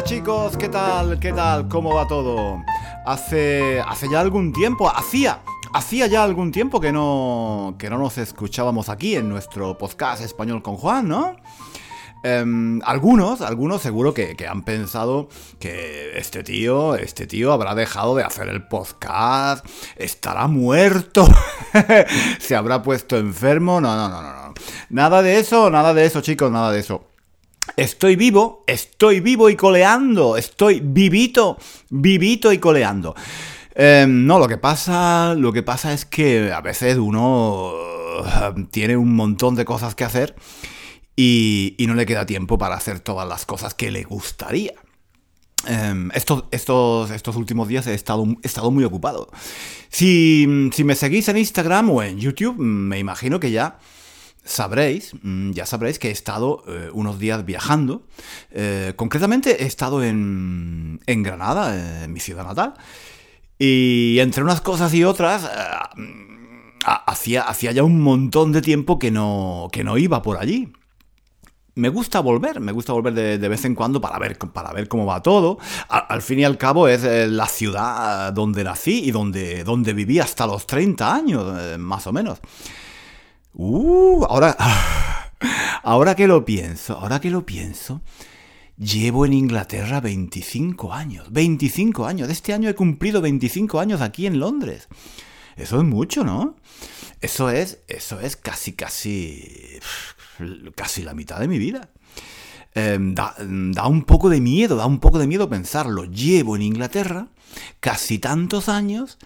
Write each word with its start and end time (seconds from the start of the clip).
Chicos, 0.00 0.56
¿qué 0.56 0.70
tal? 0.70 1.20
¿Qué 1.20 1.32
tal? 1.32 1.68
¿Cómo 1.68 1.94
va 1.94 2.08
todo? 2.08 2.64
Hace, 3.04 3.78
hace 3.86 4.08
ya 4.10 4.20
algún 4.20 4.52
tiempo, 4.52 4.88
hacía, 4.88 5.40
hacía 5.74 6.06
ya 6.06 6.24
algún 6.24 6.50
tiempo 6.50 6.80
que 6.80 6.90
no, 6.92 7.76
que 7.78 7.90
no 7.90 7.98
nos 7.98 8.16
escuchábamos 8.16 8.88
aquí 8.88 9.16
en 9.16 9.28
nuestro 9.28 9.76
podcast 9.76 10.22
español 10.22 10.62
con 10.62 10.76
Juan, 10.76 11.08
¿no? 11.08 11.36
Em, 12.24 12.80
algunos, 12.84 13.42
algunos 13.42 13.82
seguro 13.82 14.14
que, 14.14 14.34
que, 14.34 14.48
han 14.48 14.62
pensado 14.62 15.28
que 15.60 16.18
este 16.18 16.42
tío, 16.42 16.96
este 16.96 17.26
tío 17.26 17.52
habrá 17.52 17.74
dejado 17.74 18.16
de 18.16 18.24
hacer 18.24 18.48
el 18.48 18.66
podcast, 18.66 19.64
estará 19.96 20.48
muerto, 20.48 21.28
se 22.40 22.56
habrá 22.56 22.82
puesto 22.82 23.18
enfermo, 23.18 23.80
no, 23.80 23.94
no, 23.94 24.08
no, 24.08 24.22
no, 24.22 24.32
no. 24.32 24.54
Nada 24.88 25.22
de 25.22 25.38
eso, 25.38 25.70
nada 25.70 25.92
de 25.92 26.06
eso, 26.06 26.22
chicos, 26.22 26.50
nada 26.50 26.72
de 26.72 26.80
eso. 26.80 27.11
Estoy 27.76 28.16
vivo, 28.16 28.64
estoy 28.66 29.20
vivo 29.20 29.48
y 29.48 29.56
coleando, 29.56 30.36
estoy 30.36 30.80
vivito, 30.80 31.58
vivito 31.90 32.52
y 32.52 32.58
coleando. 32.58 33.14
Em, 33.74 34.26
no, 34.26 34.38
lo 34.38 34.48
que 34.48 34.58
pasa, 34.58 35.34
lo 35.34 35.52
que 35.52 35.62
pasa 35.62 35.92
es 35.92 36.04
que 36.04 36.52
a 36.52 36.60
veces 36.60 36.98
uno 36.98 37.72
eh, 38.26 38.66
tiene 38.70 38.96
un 38.96 39.14
montón 39.14 39.54
de 39.54 39.64
cosas 39.64 39.94
que 39.94 40.04
hacer 40.04 40.34
y, 41.16 41.76
no 41.86 41.94
le 41.94 42.04
queda 42.04 42.26
tiempo 42.26 42.58
para 42.58 42.74
hacer 42.74 43.00
todas 43.00 43.28
las 43.28 43.46
cosas 43.46 43.74
que 43.74 43.90
le 43.90 44.02
gustaría. 44.02 44.74
Em, 45.66 46.10
estos, 46.14 46.44
estos, 46.50 47.10
estos, 47.12 47.36
últimos 47.36 47.68
días 47.68 47.86
he 47.86 47.94
estado, 47.94 48.26
he 48.42 48.46
estado 48.46 48.70
muy 48.70 48.84
ocupado. 48.84 49.30
Si, 49.88 50.70
si 50.72 50.84
me 50.84 50.96
seguís 50.96 51.28
en 51.28 51.38
Instagram 51.38 51.90
o 51.90 52.02
en 52.02 52.18
YouTube, 52.18 52.58
me 52.58 52.98
imagino 52.98 53.38
que 53.38 53.52
ya 53.52 53.78
sabréis, 54.44 55.12
mm, 55.22 55.52
ya 55.52 55.66
sabréis 55.66 55.98
que 55.98 56.08
he 56.08 56.10
estado 56.10 56.64
eh, 56.66 56.90
unos 56.92 57.18
días 57.18 57.44
viajando. 57.44 58.02
Eh, 58.50 58.92
concretamente 58.96 59.62
he 59.62 59.66
estado 59.66 60.02
en, 60.02 61.00
Granada, 61.06 62.04
eh, 62.04 62.08
mi 62.08 62.20
ciudad 62.20 62.44
natal. 62.44 62.74
Y 63.58 64.18
entre 64.18 64.42
unas 64.42 64.60
cosas 64.60 64.92
y 64.94 65.04
otras, 65.04 65.48
hacía, 66.84 67.42
hacía 67.42 67.70
ya 67.70 67.84
un 67.84 68.00
montón 68.00 68.50
de 68.50 68.60
tiempo 68.60 68.98
que 68.98 69.10
no, 69.12 69.68
que 69.70 69.84
no 69.84 69.98
iba 69.98 70.22
por 70.22 70.38
allí. 70.38 70.72
Me 71.74 71.88
gusta 71.88 72.20
volver, 72.20 72.60
me 72.60 72.72
gusta 72.72 72.92
volver 72.92 73.14
de, 73.14 73.48
vez 73.48 73.64
en 73.64 73.74
cuando 73.74 74.00
para 74.00 74.18
ver, 74.18 74.36
para 74.36 74.72
ver 74.72 74.88
cómo 74.88 75.06
va 75.06 75.22
todo. 75.22 75.58
Al, 75.88 76.20
fin 76.22 76.40
y 76.40 76.44
al 76.44 76.58
cabo 76.58 76.88
es 76.88 77.04
la 77.04 77.46
ciudad 77.46 78.32
donde 78.32 78.64
nací 78.64 79.04
y 79.04 79.10
donde, 79.10 79.64
donde 79.64 79.94
viví 79.94 80.18
hasta 80.18 80.46
los 80.46 80.66
30 80.66 81.14
años, 81.14 81.78
más 81.78 82.06
o 82.06 82.12
menos. 82.12 82.40
Uh, 83.54 84.24
ahora, 84.28 84.56
ahora 85.82 86.14
que 86.14 86.26
lo 86.26 86.44
pienso, 86.44 86.98
ahora 86.98 87.20
que 87.20 87.30
lo 87.30 87.44
pienso, 87.44 88.00
llevo 88.78 89.26
en 89.26 89.34
Inglaterra 89.34 90.00
25 90.00 90.92
años. 90.92 91.30
25 91.30 92.06
años. 92.06 92.30
Este 92.30 92.52
año 92.52 92.68
he 92.68 92.74
cumplido 92.74 93.20
25 93.20 93.80
años 93.80 94.00
aquí 94.00 94.26
en 94.26 94.38
Londres. 94.38 94.88
Eso 95.56 95.78
es 95.78 95.84
mucho, 95.84 96.24
¿no? 96.24 96.56
Eso 97.20 97.50
es, 97.50 97.80
eso 97.88 98.20
es 98.20 98.36
casi, 98.36 98.72
casi, 98.72 99.78
casi 100.74 101.02
la 101.02 101.14
mitad 101.14 101.38
de 101.38 101.48
mi 101.48 101.58
vida. 101.58 101.90
Em, 102.74 103.14
da, 103.14 103.34
da, 103.38 103.86
un 103.86 104.04
poco 104.04 104.30
de 104.30 104.40
miedo, 104.40 104.76
da 104.76 104.86
un 104.86 104.98
poco 104.98 105.18
de 105.18 105.26
miedo 105.26 105.48
pensarlo. 105.48 106.04
Llevo 106.04 106.56
en 106.56 106.62
Inglaterra 106.62 107.28
casi 107.80 108.18
tantos 108.18 108.70
años 108.70 109.18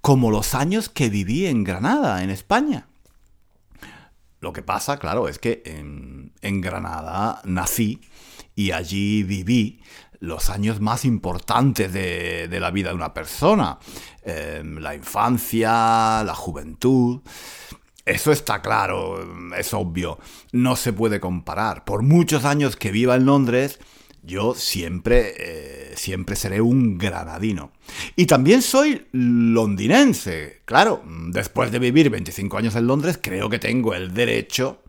como 0.00 0.30
los 0.30 0.54
años 0.54 0.88
que 0.88 1.10
viví 1.10 1.46
en 1.46 1.64
Granada, 1.64 2.24
en 2.24 2.30
España. 2.30 2.88
Lo 4.44 4.52
que 4.52 4.60
pasa, 4.60 4.98
claro, 4.98 5.26
es 5.26 5.38
que 5.38 5.62
en, 5.64 6.60
Granada 6.60 7.40
nací 7.44 8.02
y 8.54 8.72
allí 8.72 9.22
viví 9.22 9.80
los 10.20 10.50
años 10.50 10.82
más 10.82 11.06
importantes 11.06 11.90
de, 11.90 12.58
la 12.60 12.70
vida 12.70 12.90
de 12.90 12.94
una 12.94 13.14
persona. 13.14 13.78
Em, 14.22 14.76
la 14.80 14.94
infancia, 14.94 16.22
la 16.24 16.34
juventud. 16.34 17.22
Eso 18.04 18.32
está 18.32 18.60
claro, 18.60 19.26
es 19.56 19.72
obvio. 19.72 20.18
No 20.52 20.76
se 20.76 20.92
puede 20.92 21.20
comparar. 21.20 21.86
Por 21.86 22.02
muchos 22.02 22.44
años 22.44 22.76
que 22.76 22.90
viva 22.90 23.14
en 23.14 23.24
Londres, 23.24 23.78
yo 24.26 24.54
siempre, 24.54 25.34
eh, 25.38 25.92
siempre 25.96 26.36
seré 26.36 26.60
un 26.60 26.98
granadino. 26.98 27.72
Y 28.16 28.26
también 28.26 28.62
soy 28.62 29.06
londinense. 29.12 30.62
Claro, 30.64 31.02
después 31.28 31.70
de 31.70 31.78
vivir 31.78 32.10
25 32.10 32.56
años 32.56 32.76
en 32.76 32.86
Londres, 32.86 33.18
creo 33.20 33.48
que 33.50 33.58
tengo 33.58 33.94
el 33.94 34.14
derecho, 34.14 34.82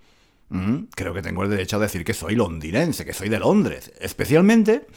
creo 0.96 1.14
que 1.14 1.22
tengo 1.22 1.44
el 1.44 1.50
derecho 1.50 1.78
a 1.78 1.80
decir 1.80 2.06
que 2.06 2.14
soy 2.14 2.36
londinense, 2.36 3.06
que 3.06 3.14
soy 3.14 3.30
de 3.30 3.40
Londres. 3.40 3.92
Especialmente, 4.00 4.88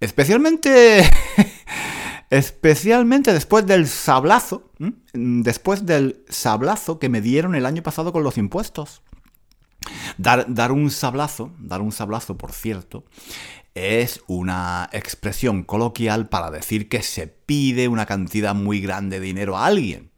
especialmente, 0.00 1.08
especialmente 2.30 3.32
después 3.32 3.66
del 3.66 3.86
sablazo, 3.86 4.70
después 5.12 5.86
del 5.86 6.24
sablazo 6.28 6.98
que 6.98 7.08
me 7.08 7.20
dieron 7.20 7.54
el 7.54 7.66
año 7.66 7.82
pasado 7.82 8.12
con 8.12 8.24
los 8.24 8.38
impuestos. 8.38 9.02
Dar, 10.18 10.46
dar 10.48 10.72
un 10.72 10.90
sablazo, 10.90 11.52
dar 11.58 11.80
un 11.80 11.92
sablazo, 11.92 12.36
por 12.36 12.52
cierto, 12.52 13.04
es 13.74 14.22
una 14.26 14.88
expresión 14.92 15.62
coloquial 15.62 16.28
para 16.28 16.50
decir 16.50 16.88
que 16.88 17.02
se 17.02 17.26
pide 17.26 17.88
una 17.88 18.06
cantidad 18.06 18.54
muy 18.54 18.80
grande 18.80 19.18
de 19.18 19.26
dinero 19.26 19.56
a 19.56 19.66
alguien. 19.66 20.10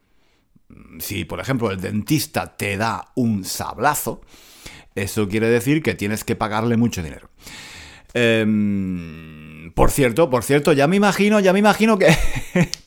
Si, 0.98 1.25
por 1.25 1.41
ejemplo, 1.41 1.70
el 1.70 1.80
dentista 1.80 2.56
te 2.56 2.76
da 2.76 3.12
un 3.14 3.44
sablazo, 3.44 4.22
eso 4.94 5.28
quiere 5.28 5.48
decir 5.48 5.82
que 5.82 5.94
tienes 5.94 6.25
que 6.25 6.36
pagarle 6.36 6.76
mucho 6.76 7.02
dinero. 7.02 7.31
Em, 8.12 9.72
por 9.75 9.91
cierto, 9.91 10.31
por 10.31 10.44
cierto, 10.44 10.72
ya 10.72 10.86
me 10.86 10.96
imagino, 10.96 11.41
ya 11.41 11.52
me 11.52 11.58
imagino 11.58 11.98
que... 11.98 12.16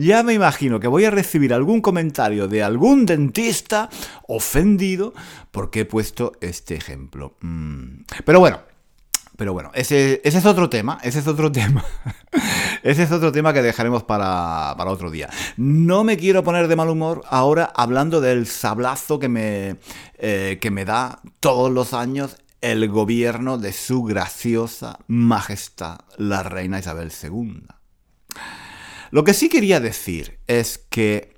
Ya 0.00 0.22
me 0.22 0.32
imagino 0.32 0.80
que 0.80 0.88
voy 0.88 1.04
a 1.04 1.10
recibir 1.10 1.52
algún 1.52 1.82
comentario 1.82 2.48
de 2.48 2.62
algún 2.62 3.04
dentista 3.04 3.90
ofendido 4.26 5.12
porque 5.50 5.80
he 5.80 5.84
puesto 5.84 6.32
este 6.40 6.74
ejemplo. 6.74 7.36
Mm. 7.42 8.04
Pero 8.24 8.40
bueno, 8.40 8.60
pero 9.36 9.52
bueno, 9.52 9.70
ese, 9.74 10.22
es 10.24 10.46
otro 10.46 10.70
tema, 10.70 10.98
ese 11.02 11.18
es 11.18 11.26
otro 11.26 11.52
tema. 11.52 11.84
ese 12.82 13.02
es 13.02 13.12
otro 13.12 13.30
tema 13.32 13.52
que 13.52 13.60
dejaremos 13.60 14.02
para, 14.02 14.74
otro 14.86 15.10
día. 15.10 15.28
No 15.58 16.02
me 16.02 16.16
quiero 16.16 16.42
poner 16.42 16.66
de 16.66 16.76
mal 16.76 16.88
humor 16.88 17.22
ahora 17.28 17.70
hablando 17.76 18.22
del 18.22 18.46
sablazo 18.46 19.18
que 19.18 19.28
me, 19.28 19.76
eh, 20.16 20.56
que 20.62 20.70
me 20.70 20.86
da 20.86 21.20
todos 21.40 21.70
los 21.70 21.92
años 21.92 22.38
el 22.62 22.88
gobierno 22.88 23.58
de 23.58 23.74
su 23.74 24.02
graciosa 24.04 24.98
majestad, 25.08 25.98
la 26.16 26.42
reina 26.42 26.78
Isabel 26.78 27.12
II. 27.22 27.64
Lo 29.10 29.24
que 29.24 29.34
sí 29.34 29.48
quería 29.48 29.80
decir 29.80 30.38
es 30.46 30.78
que 30.78 31.34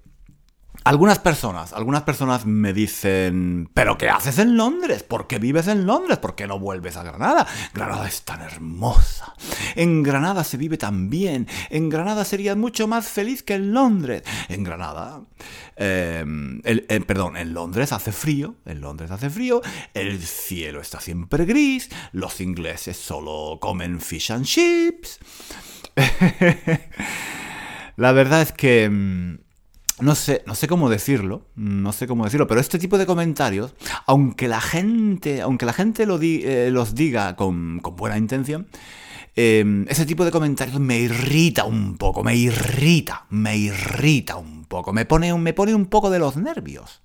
algunas 0.85 1.21
personas, 1.21 1.73
algunas 1.73 2.03
personas 2.03 2.45
me 2.45 2.73
dicen, 2.73 3.71
¿pero 3.73 3.97
qué 3.97 4.09
haces 4.11 4.39
en 4.39 4.57
Londres? 4.57 5.05
¿Por 5.05 5.29
qué 5.29 5.39
vives 5.39 5.69
en 5.69 5.87
Londres? 5.87 6.19
¿Por 6.19 6.35
qué 6.35 6.49
no 6.49 6.59
vuelves 6.59 6.97
a 6.97 7.05
Granada? 7.05 7.47
Granada 7.73 8.09
es 8.09 8.23
tan 8.23 8.43
hermosa. 8.43 9.35
En 9.77 10.03
Granada 10.03 10.43
se 10.43 10.57
vive 10.57 10.79
tan 10.79 11.09
bien. 11.09 11.47
En 11.71 11.89
Granada 11.89 12.25
serías 12.25 12.57
mucho 12.57 12.89
más 12.89 13.07
feliz 13.07 13.45
que 13.45 13.55
en 13.55 13.73
Londres. 13.73 14.23
En 14.49 14.65
Granada, 14.65 15.23
eh, 15.77 16.25
perdón, 17.07 17.37
en 17.37 17.55
Londres 17.55 17.93
hace 17.93 18.11
frío. 18.11 18.57
En 18.65 18.81
Londres 18.81 19.13
hace 19.13 19.31
frío. 19.31 19.63
El 19.95 20.21
cielo 20.21 20.81
está 20.81 20.99
siempre 21.01 21.45
gris. 21.45 21.91
Los 22.11 22.41
ingleses 22.41 22.97
solo 22.97 23.59
comen 23.61 24.01
fish 24.01 24.33
and 24.33 24.45
chips. 24.45 25.21
La 27.97 28.13
verdad 28.13 28.43
es 28.43 28.53
que... 28.53 28.89
Mm, 28.91 29.39
no 30.01 30.15
sé, 30.15 30.43
no 30.47 30.55
sé 30.55 30.69
cómo 30.69 30.91
decirlo, 30.91 31.47
no 31.55 31.93
sé 31.93 32.07
cómo 32.07 32.25
decirlo, 32.25 32.47
pero 32.47 32.61
este 32.61 32.79
tipo 32.79 32.99
de 32.99 33.07
comentarios, 33.07 33.75
aunque 34.07 34.49
la 34.49 34.61
gente, 34.61 35.41
aunque 35.41 35.67
la 35.67 35.73
gente 35.73 36.07
lo 36.07 36.19
eh, 36.21 36.71
los 36.73 36.95
diga 36.95 37.37
con, 37.37 37.79
buena 37.79 38.19
intención, 38.19 38.67
em, 39.37 39.87
ese 39.89 40.05
tipo 40.05 40.25
de 40.25 40.31
comentarios 40.31 40.81
me 40.81 40.99
irrita 40.99 41.65
un 41.65 41.97
poco, 41.97 42.25
me 42.25 42.35
irrita, 42.35 43.27
me 43.31 43.57
irrita 43.57 44.37
un 44.37 44.65
poco, 44.65 44.93
me 44.93 45.05
pone, 45.05 45.33
me 45.39 45.53
pone 45.53 45.75
un 45.75 45.87
poco 45.87 46.11
de 46.11 46.19
los 46.19 46.37
nervios. 46.37 47.01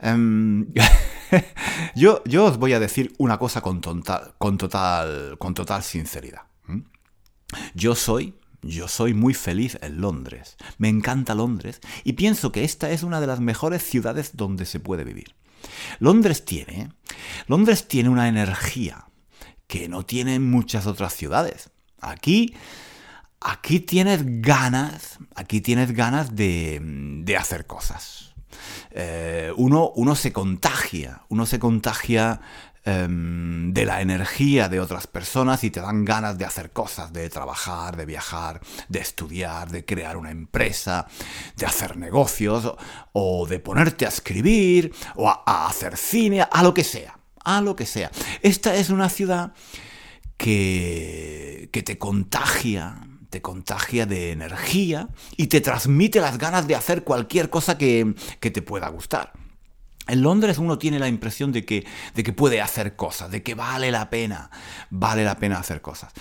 Em, 0.00 0.66
yo, 1.94 2.22
yo 2.24 2.46
os 2.46 2.58
voy 2.58 2.72
a 2.72 2.80
decir 2.80 3.14
una 3.18 3.38
cosa 3.38 3.60
con 3.60 3.80
total, 3.80 4.34
con 4.38 4.58
total, 4.58 5.36
con 5.38 5.54
total 5.54 5.82
sinceridad. 5.82 6.42
Yo 7.74 7.94
soy 7.94 8.34
yo 8.66 8.88
soy 8.88 9.14
muy 9.14 9.34
feliz 9.34 9.78
en 9.82 10.00
Londres. 10.00 10.56
Me 10.78 10.88
encanta 10.88 11.34
Londres 11.34 11.80
y 12.04 12.14
pienso 12.14 12.52
que 12.52 12.64
esta 12.64 12.90
es 12.90 13.02
una 13.02 13.20
de 13.20 13.26
las 13.26 13.40
mejores 13.40 13.82
ciudades 13.82 14.36
donde 14.36 14.66
se 14.66 14.80
puede 14.80 15.04
vivir. 15.04 15.34
Londres 15.98 16.44
tiene, 16.44 16.90
Londres 17.46 17.88
tiene 17.88 18.08
una 18.08 18.28
energía 18.28 19.06
que 19.66 19.88
no 19.88 20.04
tienen 20.04 20.50
muchas 20.50 20.86
otras 20.86 21.14
ciudades. 21.14 21.70
Aquí, 22.00 22.54
aquí 23.40 23.80
tienes 23.80 24.22
ganas, 24.42 25.18
aquí 25.34 25.60
tienes 25.60 25.92
ganas 25.92 26.36
de, 26.36 26.80
de 26.82 27.36
hacer 27.36 27.66
cosas. 27.66 28.34
Eh, 28.90 29.52
uno, 29.56 29.90
uno 29.96 30.14
se 30.14 30.32
contagia, 30.32 31.22
uno 31.28 31.46
se 31.46 31.58
contagia 31.58 32.40
Em, 32.86 33.72
de 33.72 33.86
la 33.86 34.02
energía 34.02 34.68
de 34.68 34.78
otras 34.78 35.06
personas 35.06 35.64
y 35.64 35.70
te 35.70 35.80
dan 35.80 36.04
ganas 36.04 36.36
de 36.36 36.44
hacer 36.44 36.70
cosas, 36.70 37.14
de 37.14 37.30
trabajar, 37.30 37.96
de 37.96 38.04
viajar, 38.04 38.60
de 38.90 38.98
estudiar, 38.98 39.70
de 39.70 39.86
crear 39.86 40.18
una 40.18 40.30
empresa, 40.30 41.06
de 41.56 41.64
hacer 41.64 41.96
negocios 41.96 42.74
o 43.12 43.46
de 43.46 43.58
ponerte 43.58 44.04
a 44.04 44.10
escribir 44.10 44.92
o 45.14 45.30
a, 45.30 45.66
hacer 45.66 45.96
cine, 45.96 46.42
a 46.42 46.62
lo 46.62 46.74
que 46.74 46.84
sea, 46.84 47.18
a 47.42 47.62
lo 47.62 47.74
que 47.74 47.86
sea. 47.86 48.10
Esta 48.42 48.74
es 48.74 48.90
una 48.90 49.08
ciudad 49.08 49.54
que, 50.36 51.70
que 51.72 51.82
te 51.82 51.96
contagia, 51.96 53.00
te 53.30 53.40
contagia 53.40 54.04
de 54.04 54.32
energía 54.32 55.08
y 55.38 55.46
te 55.46 55.62
transmite 55.62 56.20
las 56.20 56.36
ganas 56.36 56.68
de 56.68 56.74
hacer 56.74 57.02
cualquier 57.02 57.48
cosa 57.48 57.78
que, 57.78 58.14
que 58.40 58.50
te 58.50 58.60
pueda 58.60 58.90
gustar. 58.90 59.32
En 60.06 60.22
Londres 60.22 60.58
uno 60.58 60.78
tiene 60.78 60.98
la 60.98 61.08
impresión 61.08 61.52
de 61.52 61.64
que, 61.64 61.86
de 62.14 62.22
que 62.22 62.32
puede 62.32 62.60
hacer 62.60 62.94
cosas, 62.96 63.30
de 63.30 63.42
que 63.42 63.54
vale 63.54 63.90
la 63.90 64.10
pena, 64.10 64.50
vale 64.90 65.24
la 65.24 65.38
pena 65.38 65.58
hacer 65.58 65.80
cosas. 65.80 66.12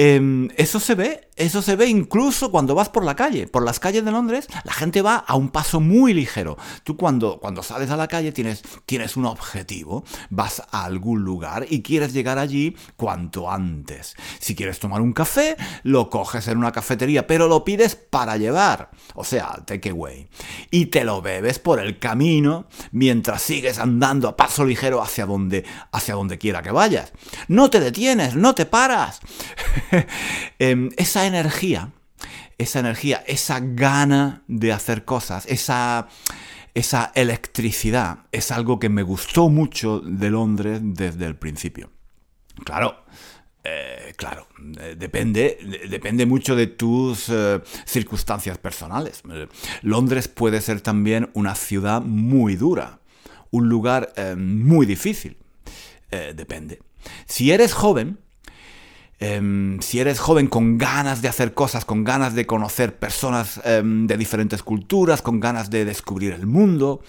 Em, 0.00 0.48
eso 0.56 0.78
se 0.78 0.94
ve, 0.94 1.28
eso 1.34 1.60
se 1.60 1.74
ve 1.74 1.86
incluso 1.86 2.52
cuando 2.52 2.76
vas 2.76 2.88
por 2.88 3.04
la 3.04 3.16
calle. 3.16 3.48
Por 3.48 3.64
las 3.64 3.80
calles 3.80 4.04
de 4.04 4.12
Londres, 4.12 4.46
la 4.62 4.72
gente 4.72 5.02
va 5.02 5.16
a 5.16 5.34
un 5.34 5.48
paso 5.48 5.80
muy 5.80 6.14
ligero. 6.14 6.56
Tú 6.84 6.96
cuando, 6.96 7.40
cuando 7.40 7.64
sales 7.64 7.90
a 7.90 7.96
la 7.96 8.06
calle 8.06 8.30
tienes, 8.30 8.62
tienes 8.86 9.16
un 9.16 9.26
objetivo, 9.26 10.04
vas 10.30 10.62
a 10.70 10.84
algún 10.84 11.24
lugar 11.24 11.66
y 11.68 11.82
quieres 11.82 12.12
llegar 12.12 12.38
allí 12.38 12.76
cuanto 12.94 13.50
antes. 13.50 14.14
Si 14.38 14.54
quieres 14.54 14.78
tomar 14.78 15.00
un 15.00 15.12
café, 15.12 15.56
lo 15.82 16.10
coges 16.10 16.46
en 16.46 16.58
una 16.58 16.70
cafetería, 16.70 17.26
pero 17.26 17.48
lo 17.48 17.64
pides 17.64 17.96
para 17.96 18.36
llevar, 18.36 18.90
o 19.16 19.24
sea, 19.24 19.64
takeaway. 19.66 20.28
Y 20.70 20.86
te 20.86 21.02
lo 21.02 21.22
bebes 21.22 21.58
por 21.58 21.80
el 21.80 21.98
camino 21.98 22.68
mientras 22.92 23.42
sigues 23.42 23.80
andando 23.80 24.28
a 24.28 24.36
paso 24.36 24.64
ligero 24.64 25.02
hacia 25.02 25.26
donde, 25.26 25.64
hacia 25.90 26.14
donde 26.14 26.38
quiera 26.38 26.62
que 26.62 26.70
vayas. 26.70 27.12
No 27.48 27.68
te 27.68 27.80
detienes, 27.80 28.36
no 28.36 28.54
te 28.54 28.64
paras. 28.64 29.20
Em, 30.58 30.90
esa 30.96 31.26
energía, 31.26 31.92
esa 32.58 32.80
energía, 32.80 33.22
esa 33.26 33.60
gana 33.60 34.42
de 34.48 34.72
hacer 34.72 35.04
cosas, 35.04 35.46
esa, 35.46 36.08
esa 36.74 37.12
electricidad, 37.14 38.26
es 38.32 38.50
algo 38.50 38.78
que 38.78 38.88
me 38.88 39.02
gustó 39.02 39.48
mucho 39.48 40.00
de 40.00 40.30
Londres 40.30 40.80
desde 40.82 41.26
el 41.26 41.36
principio. 41.36 41.90
Claro, 42.64 43.04
eh, 43.64 44.14
claro, 44.16 44.46
eh, 44.80 44.96
depende, 44.98 45.58
depende 45.90 46.26
mucho 46.26 46.56
de 46.56 46.68
tus 46.68 47.28
eh, 47.28 47.60
circunstancias 47.84 48.58
personales. 48.58 49.22
Londres 49.82 50.28
puede 50.28 50.60
ser 50.60 50.80
también 50.80 51.30
una 51.34 51.54
ciudad 51.54 52.00
muy 52.00 52.56
dura, 52.56 53.00
un 53.50 53.68
lugar 53.68 54.12
muy 54.36 54.86
difícil. 54.86 55.36
depende. 56.10 56.80
Si 57.26 57.50
eres 57.52 57.72
joven, 57.74 58.18
Em, 59.20 59.80
si 59.80 59.98
eres 59.98 60.20
joven 60.20 60.46
con 60.46 60.78
ganas 60.78 61.22
de 61.22 61.28
hacer 61.28 61.52
cosas, 61.52 61.84
con 61.84 62.04
ganas 62.04 62.34
de 62.34 62.46
conocer 62.46 62.98
personas 62.98 63.60
em, 63.64 64.06
de 64.06 64.16
diferentes 64.16 64.62
culturas, 64.62 65.22
con 65.22 65.40
ganas 65.40 65.70
de 65.70 65.84
descubrir 65.84 66.32
el 66.32 66.46
mundo, 66.46 67.02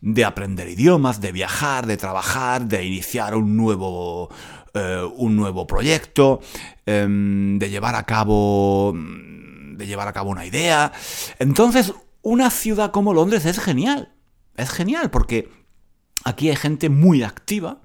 de 0.00 0.24
aprender 0.24 0.68
idiomas, 0.68 1.20
de 1.20 1.32
viajar, 1.32 1.86
de 1.86 1.96
trabajar, 1.96 2.66
de 2.66 2.84
iniciar 2.84 3.34
un 3.34 3.56
nuevo, 3.56 4.30
eh, 4.72 5.02
un 5.16 5.34
nuevo 5.34 5.66
proyecto, 5.66 6.40
em, 6.86 7.58
de 7.58 7.70
llevar 7.70 7.96
a 7.96 8.04
cabo 8.04 8.94
de 9.78 9.86
llevar 9.86 10.08
a 10.08 10.12
cabo 10.12 10.30
una 10.30 10.44
idea. 10.44 10.92
Entonces, 11.38 11.94
una 12.22 12.50
ciudad 12.50 12.90
como 12.90 13.14
Londres 13.14 13.46
es 13.46 13.58
genial. 13.60 14.12
Es 14.56 14.70
genial 14.70 15.10
porque 15.10 15.48
aquí 16.24 16.50
hay 16.50 16.56
gente 16.56 16.88
muy 16.88 17.22
activa, 17.22 17.78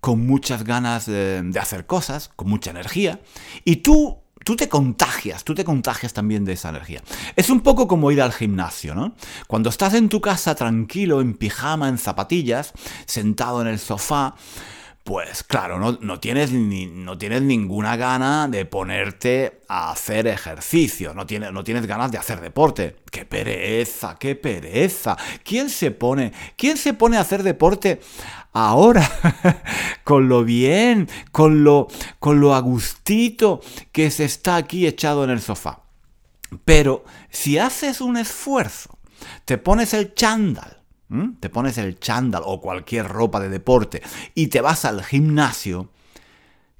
con 0.00 0.26
muchas 0.26 0.64
ganas 0.64 1.06
de, 1.06 1.52
hacer 1.60 1.86
cosas, 1.86 2.30
con 2.34 2.48
mucha 2.48 2.70
energía, 2.70 3.20
y 3.64 3.76
tú 3.76 4.18
tú 4.42 4.56
te 4.56 4.70
contagias, 4.70 5.44
tú 5.44 5.54
te 5.54 5.64
contagias 5.64 6.14
también 6.14 6.46
de 6.46 6.54
esa 6.54 6.70
energía. 6.70 7.02
Es 7.36 7.50
un 7.50 7.60
poco 7.60 7.86
como 7.86 8.10
ir 8.10 8.22
al 8.22 8.32
gimnasio, 8.32 8.94
¿no? 8.94 9.14
Cuando 9.46 9.68
estás 9.68 9.92
en 9.92 10.08
tu 10.08 10.22
casa 10.22 10.54
tranquilo, 10.54 11.20
en 11.20 11.34
pijama, 11.34 11.90
en 11.90 11.98
zapatillas, 11.98 12.72
sentado 13.04 13.60
en 13.60 13.68
el 13.68 13.78
sofá, 13.78 14.34
pues 15.04 15.42
claro, 15.42 15.78
no, 15.78 16.20
tienes 16.20 16.52
no 16.52 17.18
tienes 17.18 17.42
ninguna 17.42 17.96
gana 17.96 18.48
de 18.48 18.64
ponerte 18.66 19.60
a 19.66 19.90
hacer 19.90 20.26
ejercicio, 20.26 21.14
no 21.14 21.26
tienes, 21.26 21.52
no 21.52 21.64
tienes 21.64 21.86
ganas 21.86 22.12
de 22.12 22.18
hacer 22.18 22.40
deporte. 22.40 22.96
¡Qué 23.10 23.24
pereza, 23.24 24.16
qué 24.18 24.36
pereza! 24.36 25.16
¿Quién 25.42 25.68
se 25.70 25.90
pone, 25.90 26.32
quién 26.56 26.76
se 26.76 26.94
pone 26.94 27.16
a 27.16 27.20
hacer 27.20 27.42
deporte 27.42 28.00
ahora? 28.52 29.08
con 30.04 30.28
lo 30.28 30.44
bien, 30.44 31.08
con 31.32 31.64
lo, 31.64 31.88
con 32.18 32.40
lo 32.40 32.54
agustito 32.54 33.60
que 33.92 34.10
se 34.10 34.24
está 34.24 34.56
aquí 34.56 34.86
echado 34.86 35.24
en 35.24 35.30
el 35.30 35.40
sofá. 35.40 35.82
Pero 36.64 37.04
si 37.30 37.58
haces 37.58 38.00
un 38.00 38.16
esfuerzo, 38.16 38.98
te 39.44 39.58
pones 39.58 39.94
el 39.94 40.14
chándal, 40.14 40.82
te 41.40 41.48
pones 41.48 41.78
el 41.78 41.98
chándal 41.98 42.42
o 42.44 42.60
cualquier 42.60 43.08
ropa 43.08 43.40
de 43.40 43.48
deporte 43.48 44.02
y 44.34 44.48
te 44.48 44.60
vas 44.60 44.84
al 44.84 45.04
gimnasio, 45.04 45.90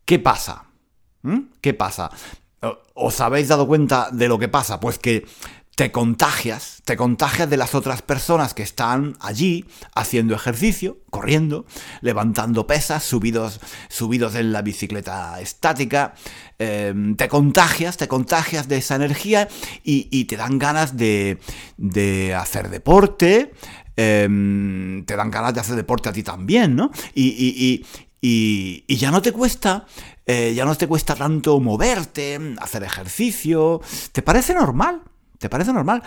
¿qué 0.05 0.19
pasa? 0.19 0.67
¿Qué 1.61 1.75
pasa? 1.75 2.11
¿Os 2.95 3.21
habéis 3.21 3.49
dado 3.49 3.67
cuenta 3.67 4.09
de 4.13 4.29
lo 4.29 4.39
que 4.39 4.49
pasa? 4.49 4.81
Pues 4.81 4.99
que 4.99 5.27
te 5.81 5.91
contagias, 5.91 6.83
te 6.85 6.95
contagias 6.95 7.49
de 7.49 7.57
las 7.57 7.75
otras 7.75 8.03
personas 8.03 8.53
que 8.53 8.63
están 8.63 9.17
allí 9.19 9.65
haciendo 9.95 10.35
ejercicio, 10.35 10.99
corriendo, 11.09 11.65
levantando 12.03 12.67
pesas, 12.67 13.03
subidos, 13.03 13.61
subidos 13.89 14.35
en 14.35 14.53
la 14.53 14.61
bicicleta 14.61 15.41
estática, 15.41 16.13
em, 16.59 17.17
te 17.17 17.31
contagias, 17.31 17.97
te 17.97 18.09
contagias 18.09 18.69
de 18.69 18.77
esa 18.77 18.97
energía 18.97 19.49
y, 19.83 20.27
te 20.27 20.37
dan 20.37 20.59
ganas 20.59 20.99
de, 20.99 21.39
de 21.79 22.35
hacer 22.35 22.69
deporte, 22.69 23.55
Em, 24.03 25.05
te 25.05 25.15
dan 25.15 25.31
ganas 25.31 25.53
de 25.53 25.61
hacer 25.61 25.77
deporte 25.77 26.09
a 26.09 26.13
ti 26.13 26.23
también, 26.23 26.75
¿no? 26.75 26.91
Y, 27.15 27.85
ya 28.89 29.11
no 29.11 29.21
te 29.21 29.33
cuesta, 29.33 29.87
eh, 30.25 30.55
ya 30.55 30.65
no 30.65 30.75
te 30.75 30.87
cuesta 30.87 31.15
tanto 31.15 31.61
moverte, 31.61 32.39
hacer 32.61 32.83
ejercicio, 32.83 33.83
¿te 34.13 34.23
parece 34.23 34.55
normal? 34.55 35.03
¿Te 35.41 35.49
parece 35.49 35.73
normal? 35.73 36.03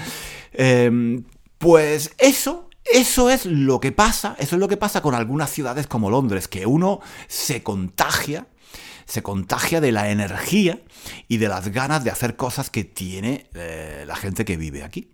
Em, 0.51 1.23
pues 1.57 2.13
eso, 2.19 2.69
eso 2.85 3.31
es 3.31 3.47
lo 3.47 3.79
que 3.79 3.91
pasa, 3.91 4.35
eso 4.37 4.55
es 4.55 4.59
lo 4.59 4.67
que 4.67 4.77
pasa 4.77 5.01
con 5.01 5.15
algunas 5.15 5.49
ciudades 5.49 5.87
como 5.87 6.11
Londres, 6.11 6.47
que 6.47 6.67
uno 6.67 6.99
se 7.27 7.63
contagia, 7.63 8.45
se 9.05 9.23
contagia 9.23 9.81
de 9.81 9.91
la 9.91 10.11
energía 10.11 10.83
y 11.27 11.37
de 11.37 11.47
las 11.47 11.69
ganas 11.69 12.03
de 12.03 12.11
hacer 12.11 12.35
cosas 12.35 12.69
que 12.69 12.83
tiene 12.83 13.49
eh, 13.55 14.03
la 14.05 14.15
gente 14.15 14.45
que 14.45 14.55
vive 14.55 14.83
aquí. 14.83 15.09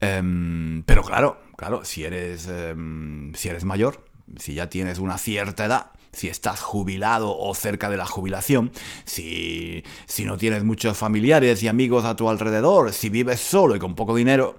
Em, 0.00 0.82
pero 0.84 1.02
claro, 1.02 1.42
claro, 1.58 1.84
si 1.84 2.04
eres, 2.04 2.48
em, 2.48 3.34
si 3.34 3.50
eres 3.50 3.64
mayor, 3.64 4.02
si 4.38 4.54
ya 4.54 4.70
tienes 4.70 4.98
una 4.98 5.18
cierta 5.18 5.66
edad, 5.66 5.90
si 6.12 6.28
estás 6.28 6.60
jubilado 6.60 7.36
o 7.36 7.54
cerca 7.54 7.90
de 7.90 7.96
la 7.96 8.06
jubilación, 8.06 8.72
si, 9.04 9.84
si 10.06 10.24
no 10.24 10.36
tienes 10.36 10.64
muchos 10.64 10.96
familiares 10.96 11.62
y 11.62 11.68
amigos 11.68 12.04
a 12.04 12.16
tu 12.16 12.28
alrededor, 12.28 12.92
si 12.92 13.08
vives 13.08 13.40
solo 13.40 13.76
y 13.76 13.78
con 13.78 13.94
poco 13.94 14.14
dinero, 14.14 14.58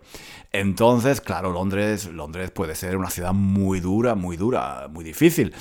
entonces, 0.52 1.22
claro, 1.22 1.52
Londres, 1.52 2.06
Londres 2.06 2.52
puede 2.52 2.76
ser 2.76 2.98
una 2.98 3.10
ciudad 3.10 3.34
muy 3.34 3.80
dura, 3.80 4.16
muy 4.16 4.36
dura, 4.36 4.88
muy 4.90 5.04
difícil. 5.04 5.54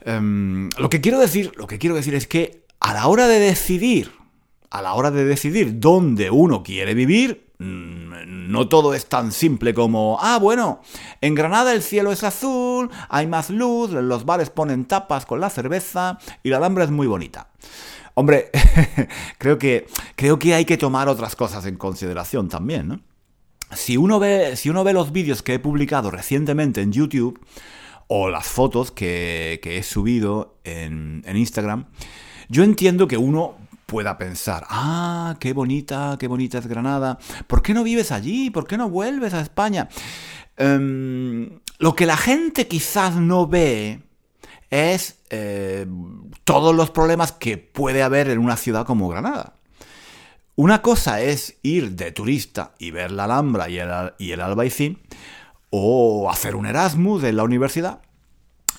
Em, 0.00 0.70
lo 0.78 0.88
que 0.88 1.00
quiero 1.00 1.18
decir, 1.18 1.52
lo 1.56 1.66
que 1.66 1.78
quiero 1.78 1.96
decir 1.96 2.14
es 2.14 2.26
que 2.26 2.64
a 2.80 2.94
la 2.94 3.06
hora 3.06 3.26
de 3.28 3.38
decidir, 3.38 4.12
a 4.70 4.82
la 4.82 4.94
hora 4.94 5.10
de 5.10 5.24
decidir 5.24 5.78
dónde 5.78 6.30
uno 6.30 6.62
quiere 6.62 6.94
vivir, 6.94 7.43
no 7.58 8.68
todo 8.68 8.94
es 8.94 9.06
tan 9.06 9.32
simple 9.32 9.74
como, 9.74 10.18
ah, 10.20 10.38
bueno, 10.38 10.80
en 11.20 11.34
Granada 11.34 11.72
el 11.72 11.82
cielo 11.82 12.12
es 12.12 12.24
azul, 12.24 12.90
hay 13.08 13.26
más 13.26 13.50
luz, 13.50 13.90
los 13.90 14.24
bares 14.24 14.50
ponen 14.50 14.84
tapas 14.84 15.24
con 15.24 15.40
la 15.40 15.50
cerveza 15.50 16.18
y 16.42 16.50
la 16.50 16.56
Alhambra 16.56 16.84
es 16.84 16.90
muy 16.90 17.06
bonita. 17.06 17.48
Hombre, 18.14 18.50
creo, 19.38 19.58
que, 19.58 19.86
creo 20.16 20.38
que 20.38 20.54
hay 20.54 20.64
que 20.64 20.76
tomar 20.76 21.08
otras 21.08 21.36
cosas 21.36 21.66
en 21.66 21.76
consideración 21.76 22.48
también, 22.48 22.88
¿no? 22.88 23.00
Si 23.72 23.96
uno 23.96 24.20
ve, 24.20 24.56
si 24.56 24.70
uno 24.70 24.84
ve 24.84 24.92
los 24.92 25.10
vídeos 25.10 25.42
que 25.42 25.54
he 25.54 25.58
publicado 25.58 26.10
recientemente 26.10 26.80
en 26.80 26.92
YouTube 26.92 27.40
o 28.06 28.28
las 28.28 28.46
fotos 28.46 28.92
que, 28.92 29.60
he 29.64 29.82
subido 29.82 30.58
en, 30.62 31.22
en 31.26 31.36
Instagram, 31.36 31.86
yo 32.48 32.62
entiendo 32.62 33.08
que 33.08 33.16
uno 33.16 33.56
pueda 33.86 34.18
pensar, 34.18 34.66
ah, 34.68 35.36
qué 35.38 35.52
bonita, 35.52 36.16
qué 36.18 36.26
bonita 36.26 36.58
es 36.58 36.66
Granada, 36.66 37.18
¿por 37.46 37.62
qué 37.62 37.74
no 37.74 37.84
vives 37.84 38.12
allí? 38.12 38.50
¿Por 38.50 38.66
qué 38.66 38.76
no 38.76 38.88
vuelves 38.88 39.34
a 39.34 39.40
España? 39.40 39.88
Em, 40.56 41.60
lo 41.78 41.94
que 41.94 42.06
la 42.06 42.16
gente 42.16 42.68
quizás 42.68 43.16
no 43.16 43.46
ve 43.46 44.00
es 44.70 45.18
eh, 45.30 45.86
todos 46.44 46.74
los 46.74 46.90
problemas 46.90 47.32
que 47.32 47.58
puede 47.58 48.02
haber 48.02 48.30
en 48.30 48.38
una 48.38 48.56
ciudad 48.56 48.86
como 48.86 49.08
Granada. 49.08 49.54
Una 50.56 50.82
cosa 50.82 51.20
es 51.20 51.58
ir 51.62 51.92
de 51.92 52.12
turista 52.12 52.74
y 52.78 52.90
ver 52.92 53.10
la 53.10 53.24
Alhambra 53.24 53.68
y 53.68 53.78
el, 53.78 53.90
y 54.18 54.32
el 54.32 54.40
Albaicín, 54.40 55.00
o 55.70 56.30
hacer 56.30 56.54
un 56.54 56.66
Erasmus 56.66 57.24
en 57.24 57.36
la 57.36 57.42
universidad, 57.42 58.02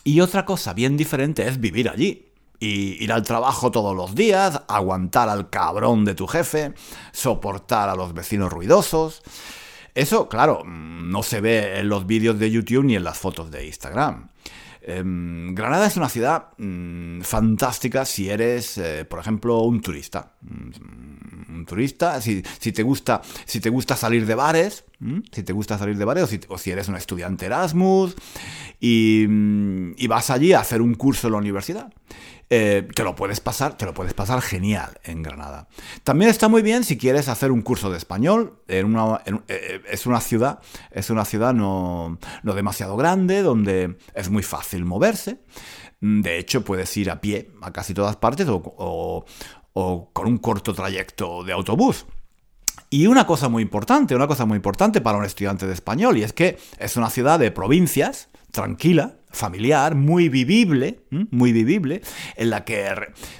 y 0.05 0.21
otra 0.21 0.45
cosa 0.45 0.73
bien 0.73 0.95
diferente 0.95 1.47
es 1.47 1.59
vivir 1.59 1.89
allí 1.89 2.24
y 2.59 3.03
ir 3.03 3.11
al 3.11 3.23
trabajo 3.23 3.71
todos 3.71 3.95
los 3.95 4.15
días, 4.15 4.61
aguantar 4.67 5.29
al 5.29 5.49
cabrón 5.49 6.05
de 6.05 6.15
tu 6.15 6.27
jefe, 6.27 6.73
soportar 7.11 7.89
a 7.89 7.95
los 7.95 8.13
vecinos 8.13 8.51
ruidosos. 8.51 9.21
Eso, 9.93 10.27
claro, 10.27 10.63
no 10.65 11.23
se 11.23 11.41
ve 11.41 11.79
en 11.79 11.89
los 11.89 12.05
vídeos 12.05 12.37
de 12.37 12.51
YouTube 12.51 12.83
ni 12.83 12.95
en 12.95 13.03
las 13.03 13.17
fotos 13.17 13.49
de 13.49 13.65
Instagram. 13.65 14.29
Em, 14.87 15.55
Granada 15.55 15.87
es 15.87 15.97
una 15.97 16.09
ciudad 16.09 16.49
mm, 16.59 17.21
fantástica 17.21 18.05
si 18.05 18.29
eres, 18.29 18.77
eh, 18.77 19.03
por 19.03 19.19
ejemplo, 19.19 19.61
un 19.61 19.81
turista. 19.81 20.33
Mm, 20.41 21.55
un 21.55 21.65
turista, 21.65 22.21
si, 22.21 22.43
te 22.43 22.83
gusta, 22.83 23.21
si 23.45 23.59
te 23.59 23.71
gusta 23.71 23.95
salir 23.95 24.27
de 24.27 24.35
bares, 24.35 24.83
si 25.31 25.41
te 25.41 25.53
gusta 25.53 25.79
salir 25.79 25.97
de 25.97 26.05
bares, 26.05 26.39
o 26.49 26.57
si, 26.59 26.71
eres 26.71 26.87
un 26.87 26.97
estudiante 26.97 27.47
Erasmus 27.47 28.15
y, 28.79 29.25
mm, 29.27 29.93
y 29.97 30.07
vas 30.07 30.29
allí 30.29 30.53
a 30.53 30.59
hacer 30.59 30.83
un 30.83 30.93
curso 30.93 31.27
en 31.27 31.33
la 31.33 31.39
universidad. 31.39 31.91
Eh, 32.49 32.87
te 32.93 33.03
lo 33.03 33.15
puedes 33.15 33.39
pasar, 33.39 33.75
te 33.75 33.85
lo 33.85 33.93
puedes 33.93 34.13
pasar 34.13 34.41
genial 34.41 34.99
en 35.03 35.23
Granada. 35.23 35.67
También 36.03 36.29
está 36.29 36.47
muy 36.47 36.61
bien 36.61 36.83
si 36.83 36.97
quieres 36.97 37.27
hacer 37.27 37.51
un 37.51 37.61
curso 37.61 37.89
de 37.89 37.97
español. 37.97 38.61
En 38.67 38.95
eh, 39.47 39.81
es 39.89 40.05
una 40.05 40.21
ciudad, 40.21 40.59
es 40.91 41.09
una 41.09 41.25
ciudad 41.25 41.53
no, 41.53 42.19
demasiado 42.43 42.97
grande, 42.97 43.41
donde 43.41 43.97
es 44.13 44.29
muy 44.29 44.43
fácil 44.43 44.85
moverse. 44.85 45.39
De 46.01 46.37
hecho, 46.37 46.63
puedes 46.63 46.95
ir 46.97 47.09
a 47.09 47.19
pie 47.19 47.51
a 47.61 47.73
casi 47.73 47.95
todas 47.95 48.15
partes 48.15 48.47
o, 48.47 49.25
o 49.73 50.09
con 50.13 50.27
un 50.27 50.37
corto 50.37 50.73
trayecto 50.73 51.43
de 51.43 51.53
autobús. 51.53 52.05
Y 52.91 53.07
una 53.07 53.25
cosa 53.25 53.49
muy 53.49 53.63
importante, 53.63 54.15
una 54.15 54.27
cosa 54.27 54.45
muy 54.45 54.57
importante 54.57 55.01
para 55.01 55.17
un 55.17 55.25
estudiante 55.25 55.65
de 55.65 55.73
español, 55.73 56.17
y 56.17 56.23
es 56.23 56.33
que 56.33 56.59
es 56.77 56.95
una 56.95 57.09
ciudad 57.09 57.39
de 57.39 57.49
provincias, 57.49 58.29
tranquila, 58.51 59.17
familiar, 59.35 59.95
muy 59.95 60.29
vivible, 60.29 61.01
muy 61.09 61.51
vivible, 61.51 62.01
en 62.35 62.49
la 62.49 62.65
que 62.65 62.89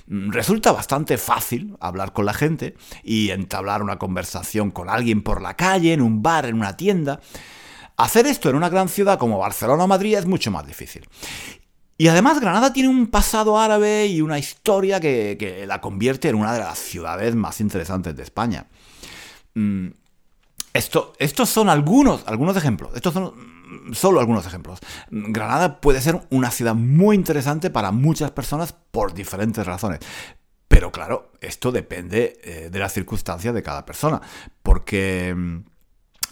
resulta 0.08 0.72
bastante 0.72 1.18
fácil 1.18 1.76
hablar 1.80 2.14
con 2.14 2.26
la 2.26 2.34
gente 2.34 2.76
y 3.04 3.32
entablar 3.32 3.82
una 3.82 3.98
conversación 3.98 4.72
con 4.72 4.90
alguien 4.90 5.22
por 5.22 5.42
la 5.42 5.56
calle, 5.56 5.94
en 5.94 6.02
un 6.02 6.22
bar, 6.22 6.46
en 6.46 6.56
una 6.56 6.78
tienda. 6.78 7.20
Hacer 7.98 8.28
esto 8.28 8.50
en 8.50 8.56
una 8.58 8.70
gran 8.70 8.90
ciudad 8.90 9.18
como 9.18 9.40
Barcelona 9.40 9.86
o 9.86 9.88
Madrid 9.88 10.18
es 10.18 10.26
mucho 10.26 10.52
más 10.52 10.68
difícil. 10.68 11.08
Y 11.98 12.10
además 12.10 12.42
Granada 12.42 12.74
tiene 12.74 12.90
un 12.90 13.08
pasado 13.08 13.58
árabe 13.58 14.08
y 14.08 14.20
una 14.22 14.38
historia 14.38 15.00
que, 15.00 15.64
la 15.66 15.80
convierte 15.80 16.28
en 16.28 16.36
una 16.36 16.54
de 16.54 16.60
las 16.60 16.78
ciudades 16.78 17.36
más 17.36 17.62
interesantes 17.62 18.16
de 18.16 18.24
España. 18.24 18.68
Mm, 19.54 19.88
esto, 20.74 21.14
estos 21.20 21.50
son 21.50 21.70
algunos, 21.70 22.24
algunos 22.28 22.58
ejemplos. 22.58 22.92
Estos 22.96 23.14
son 23.14 23.55
solo 23.94 24.20
algunos 24.20 24.46
ejemplos. 24.46 24.80
Granada 25.10 25.82
puede 25.82 26.02
ser 26.02 26.22
una 26.30 26.52
ciudad 26.52 26.76
muy 26.76 27.16
interesante 27.16 27.70
para 27.70 27.92
muchas 27.92 28.32
personas 28.32 28.74
por 28.92 29.14
diferentes 29.14 29.66
razones. 29.66 30.00
Pero 30.68 30.92
claro, 30.92 31.32
esto 31.42 31.72
depende 31.72 32.40
eh, 32.44 32.70
de 32.72 32.80
las 32.80 32.94
circunstancias 32.94 33.54
de 33.54 33.64
cada 33.64 33.86
persona. 33.86 34.22
Porque, 34.64 35.34
mm, 35.36 35.58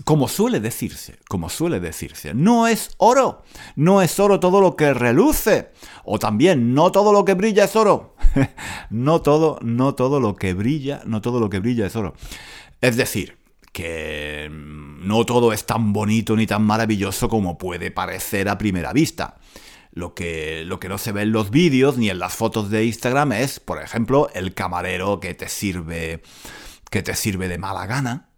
como 0.04 0.28
suele 0.28 0.60
decirse, 0.60 1.20
como 1.30 1.50
suele 1.50 1.80
decirse, 1.80 2.34
no 2.34 2.68
es 2.68 2.92
oro. 2.98 3.44
No 3.76 4.02
es 4.02 4.20
oro 4.20 4.40
todo 4.40 4.60
lo 4.60 4.76
que 4.76 4.94
reluce. 4.94 5.72
O 6.04 6.20
también, 6.20 6.74
no 6.74 6.92
todo 6.92 7.14
lo 7.14 7.26
que 7.26 7.36
brilla 7.36 7.66
es 7.66 7.76
oro. 7.76 8.16
no 8.90 9.22
todo, 9.22 9.60
no 9.62 9.96
todo 9.96 10.20
lo 10.20 10.36
que 10.36 10.54
brilla, 10.54 11.02
no 11.06 11.22
todo 11.22 11.40
lo 11.40 11.50
que 11.50 11.60
brilla 11.60 11.86
es 11.86 11.96
oro. 11.96 12.14
Es 12.82 12.98
decir, 12.98 13.38
que 13.74 14.50
mm, 14.50 15.06
no 15.06 15.26
todo 15.26 15.52
es 15.52 15.66
tan 15.66 15.92
bonito 15.92 16.38
ni 16.38 16.48
tan 16.48 16.64
maravilloso 16.64 17.28
como 17.28 17.58
puede 17.58 17.92
parecer 17.92 18.48
a 18.48 18.58
primera 18.58 18.94
vista. 18.94 19.36
Lo 19.92 20.16
que, 20.16 20.64
lo 20.66 20.80
que 20.80 20.90
no 20.90 20.98
se 20.98 21.12
ve 21.12 21.24
en 21.24 21.34
los 21.34 21.52
vídeos 21.52 21.98
ni 21.98 22.10
en 22.10 22.20
las 22.20 22.34
fotos 22.34 22.70
de 22.70 22.86
Instagram 22.86 23.34
es, 23.34 23.60
por 23.60 23.82
ejemplo, 23.82 24.30
el 24.34 24.54
camarero 24.54 25.20
que 25.20 25.34
te 25.34 25.50
sirve, 25.50 26.24
que 26.90 27.04
te 27.04 27.16
sirve 27.16 27.48
de 27.48 27.58
mala 27.58 27.86
gana, 27.86 28.30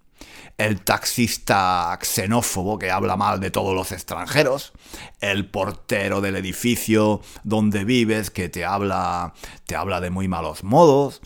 el 0.57 0.81
taxista 0.81 1.97
xenófobo 2.01 2.79
que 2.79 2.89
habla 2.89 3.17
mal 3.17 3.39
de 3.39 3.51
todos 3.51 3.75
los 3.75 3.91
extranjeros, 3.91 4.71
el 5.19 5.49
portero 5.49 6.21
del 6.21 6.37
edificio 6.37 7.21
donde 7.43 7.83
vives 7.83 8.31
que 8.31 8.47
te 8.47 8.63
habla, 8.63 9.33
te 9.65 9.75
habla 9.75 9.99
de 9.99 10.09
muy 10.09 10.27
malos 10.27 10.63
modos, 10.63 11.21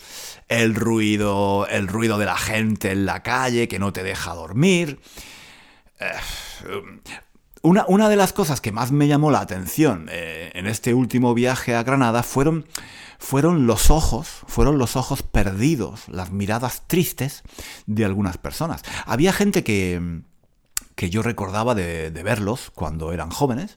el 0.48 0.74
ruido, 0.74 1.66
el 1.68 1.86
ruido 1.86 2.18
de 2.18 2.26
la 2.26 2.36
gente 2.36 2.90
en 2.90 3.06
la 3.06 3.22
calle 3.22 3.68
que 3.68 3.78
no 3.78 3.92
te 3.92 4.02
deja 4.02 4.34
dormir. 4.34 5.00
Eh, 6.00 6.10
una, 7.62 7.84
una, 7.86 8.08
de 8.08 8.16
las 8.16 8.32
cosas 8.32 8.60
que 8.60 8.72
más 8.72 8.90
me 8.90 9.06
llamó 9.06 9.30
la 9.30 9.40
atención 9.40 10.08
eh, 10.10 10.50
en 10.54 10.66
este 10.66 10.94
último 10.94 11.34
viaje 11.34 11.74
a 11.74 11.82
Granada 11.82 12.22
fueron 12.22 12.66
fueron 13.20 13.66
los 13.66 13.90
ojos, 13.90 14.28
fueron 14.46 14.78
los 14.78 14.96
ojos 14.96 15.22
perdidos, 15.22 16.08
las 16.08 16.32
miradas 16.32 16.88
tristes 16.88 17.42
de 17.86 18.06
algunas 18.06 18.38
personas. 18.38 18.82
Había 19.06 19.32
gente 19.32 19.62
que, 19.62 20.22
que 20.96 21.10
yo 21.10 21.22
recordaba 21.22 21.74
de, 21.74 22.10
verlos 22.10 22.72
cuando 22.74 23.12
eran 23.12 23.30
jóvenes 23.30 23.76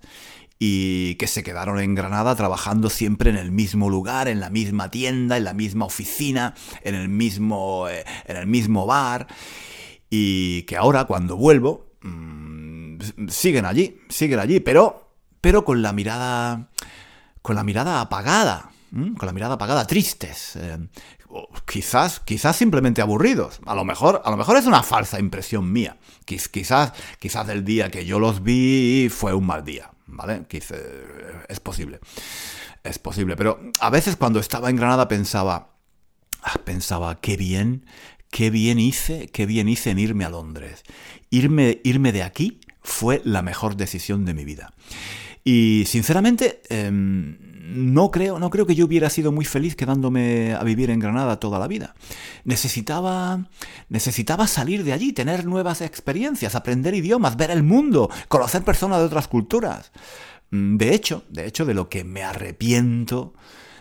y 0.60 1.16
que 1.16 1.28
se 1.28 1.44
quedaron 1.44 1.78
en 1.80 1.94
Granada 1.94 2.36
trabajando 2.36 2.90
siempre 2.90 3.30
en 3.30 3.36
el 3.36 3.52
mismo 3.52 3.90
lugar, 3.90 4.30
en 4.30 4.40
la 4.40 4.50
misma 4.50 4.90
tienda, 4.90 5.36
en 5.36 5.44
la 5.44 5.54
misma 5.54 5.86
oficina, 5.86 6.56
en 6.82 6.96
el 6.96 7.10
mismo, 7.10 7.88
eh, 7.90 8.06
en 8.26 8.38
el 8.38 8.48
mismo 8.48 8.86
bar 8.86 9.28
y 10.10 10.64
que 10.64 10.78
ahora 10.78 11.04
cuando 11.04 11.36
vuelvo 11.36 11.92
mm, 12.02 13.28
siguen 13.28 13.66
allí, 13.66 14.00
siguen 14.08 14.40
allí, 14.40 14.62
pero, 14.62 15.12
pero 15.42 15.66
con 15.66 15.82
la 15.82 15.92
mirada, 15.92 16.70
con 17.42 17.58
la 17.58 17.64
mirada 17.64 18.00
apagada, 18.00 18.73
con 18.94 19.26
la 19.26 19.34
mirada 19.34 19.56
apagada, 19.56 19.88
tristes. 19.88 20.56
Eh, 20.56 20.78
quizás, 21.66 22.20
quizás 22.20 22.56
simplemente 22.56 23.02
aburridos. 23.02 23.60
A 23.66 23.74
lo 23.74 23.84
mejor, 23.84 24.22
a 24.24 24.30
lo 24.30 24.38
mejor 24.38 24.58
es 24.58 24.66
una 24.66 24.84
falsa 24.84 25.20
impresión 25.20 25.72
mía. 25.72 25.98
Quizás, 26.26 26.94
quizás 27.20 27.50
el 27.50 27.66
día 27.66 27.90
que 27.90 28.06
yo 28.06 28.20
los 28.20 28.44
vi 28.44 29.10
fue 29.10 29.34
un 29.34 29.46
mal 29.46 29.66
día, 29.66 29.92
¿vale? 30.06 30.46
Quizás, 30.48 30.80
es 31.50 31.60
posible. 31.60 32.00
Es 32.84 33.00
posible. 33.00 33.36
Pero 33.36 33.60
a 33.80 33.90
veces 33.90 34.16
cuando 34.16 34.40
estaba 34.40 34.70
en 34.70 34.76
Granada 34.76 35.08
pensaba, 35.08 35.74
ah, 36.44 36.60
pensaba, 36.64 37.20
qué 37.20 37.36
bien, 37.36 37.86
qué 38.30 38.50
bien 38.50 38.80
hice, 38.80 39.28
qué 39.28 39.46
bien 39.46 39.70
hice 39.70 39.90
en 39.92 40.00
irme 40.00 40.26
a 40.26 40.30
Londres. 40.30 40.84
Irme, 41.30 41.82
irme 41.84 42.12
de 42.12 42.24
aquí 42.24 42.62
fue 42.82 43.22
la 43.24 43.42
mejor 43.42 43.76
decisión 43.76 44.26
de 44.26 44.34
mi 44.34 44.46
vida. 44.46 44.74
Y 45.44 45.84
sinceramente, 45.88 46.62
em, 46.70 47.38
no 47.64 48.12
creo, 48.12 48.40
no 48.40 48.50
creo 48.50 48.66
que 48.66 48.76
yo 48.76 48.86
hubiera 48.86 49.10
sido 49.10 49.32
muy 49.32 49.46
feliz 49.46 49.76
quedándome 49.76 50.54
a 50.54 50.64
vivir 50.64 50.90
en 50.90 51.00
Granada 51.00 51.40
toda 51.40 51.60
la 51.60 51.68
vida. 51.68 51.96
Necesitaba, 52.44 53.48
necesitaba 53.90 54.48
salir 54.48 54.84
de 54.84 54.94
allí, 54.94 55.14
tener 55.14 55.46
nuevas 55.46 55.82
experiencias, 55.82 56.56
aprender 56.56 56.94
idiomas, 56.94 57.36
ver 57.38 57.52
el 57.52 57.64
mundo, 57.64 58.10
conocer 58.28 58.64
personas 58.64 59.00
de 59.00 59.06
otras 59.06 59.28
culturas. 59.28 59.92
Mm, 60.52 60.78
de 60.78 60.94
hecho, 60.94 61.24
de 61.30 61.48
hecho, 61.48 61.66
de 61.66 61.74
lo 61.74 61.90
que 61.90 62.04
me 62.04 62.24
arrepiento, 62.24 63.34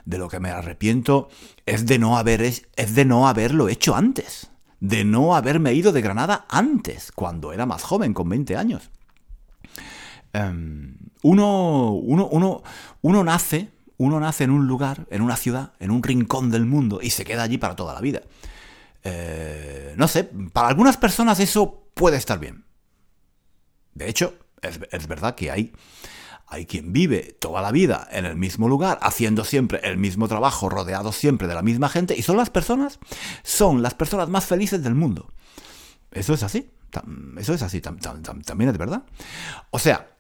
de 0.05 0.19
lo 0.19 0.29
que 0.29 0.41
me 0.41 0.51
arrepiento 0.51 1.29
es 1.67 1.87
de 1.87 1.99
no 1.99 2.17
haber, 2.17 2.43
es 2.43 2.95
de 2.95 3.05
no 3.05 3.29
haberlo 3.29 3.69
hecho 3.69 3.95
antes, 3.95 4.51
de 4.81 5.05
no 5.05 5.37
haberme 5.37 5.75
ido 5.75 5.93
de 5.93 6.03
Granada 6.03 6.47
antes, 6.49 7.13
cuando 7.13 7.53
era 7.53 7.67
más 7.67 7.83
joven, 7.83 8.15
con 8.15 8.29
20 8.29 8.57
años. 8.57 8.91
Em, 10.33 10.97
uno, 11.23 11.93
uno, 11.93 12.29
uno, 12.29 12.63
uno 13.01 13.25
nace, 13.25 13.71
uno 13.97 14.21
nace 14.21 14.45
en 14.45 14.51
un 14.51 14.67
lugar, 14.67 15.07
en 15.11 15.23
una 15.23 15.37
ciudad, 15.37 15.73
en 15.79 15.91
un 15.91 16.03
rincón 16.03 16.51
del 16.51 16.67
mundo 16.67 17.01
y 17.03 17.11
se 17.11 17.25
queda 17.25 17.45
allí 17.45 17.59
para 17.59 17.77
toda 17.77 17.95
la 17.95 18.01
vida. 18.01 18.23
eh, 19.05 19.95
no 19.97 20.09
sé, 20.09 20.25
para 20.53 20.69
algunas 20.69 20.97
personas 20.97 21.41
eso 21.41 21.89
puede 21.95 22.17
estar 22.17 22.39
bien. 22.39 22.65
De 23.95 24.09
hecho, 24.09 24.35
es, 24.63 25.07
verdad 25.07 25.35
que 25.35 25.51
hay, 25.51 25.73
hay 26.47 26.67
quien 26.67 26.93
vive 26.93 27.37
toda 27.39 27.61
la 27.61 27.73
vida 27.73 28.09
en 28.11 28.25
el 28.25 28.37
mismo 28.37 28.69
lugar, 28.69 28.99
haciendo 29.03 29.45
siempre 29.45 29.81
el 29.85 29.99
mismo 29.99 30.29
trabajo, 30.29 30.69
rodeado 30.69 31.13
siempre 31.13 31.49
de 31.49 31.55
la 31.55 31.63
misma 31.63 31.89
gente, 31.89 32.17
y 32.17 32.23
son 32.23 32.37
las 32.37 32.51
personas, 32.51 32.99
son 33.43 33.83
las 33.83 33.95
personas 33.95 34.29
más 34.29 34.47
felices 34.47 34.83
del 34.83 34.95
mundo. 34.95 35.33
Eso 36.11 36.35
es 36.35 36.43
así, 36.43 36.71
eso 37.39 37.55
es 37.55 37.63
así, 37.63 37.81
también 37.81 38.71
es 38.71 38.79
verdad. 38.79 39.05
O 39.71 39.79
sea, 39.79 40.12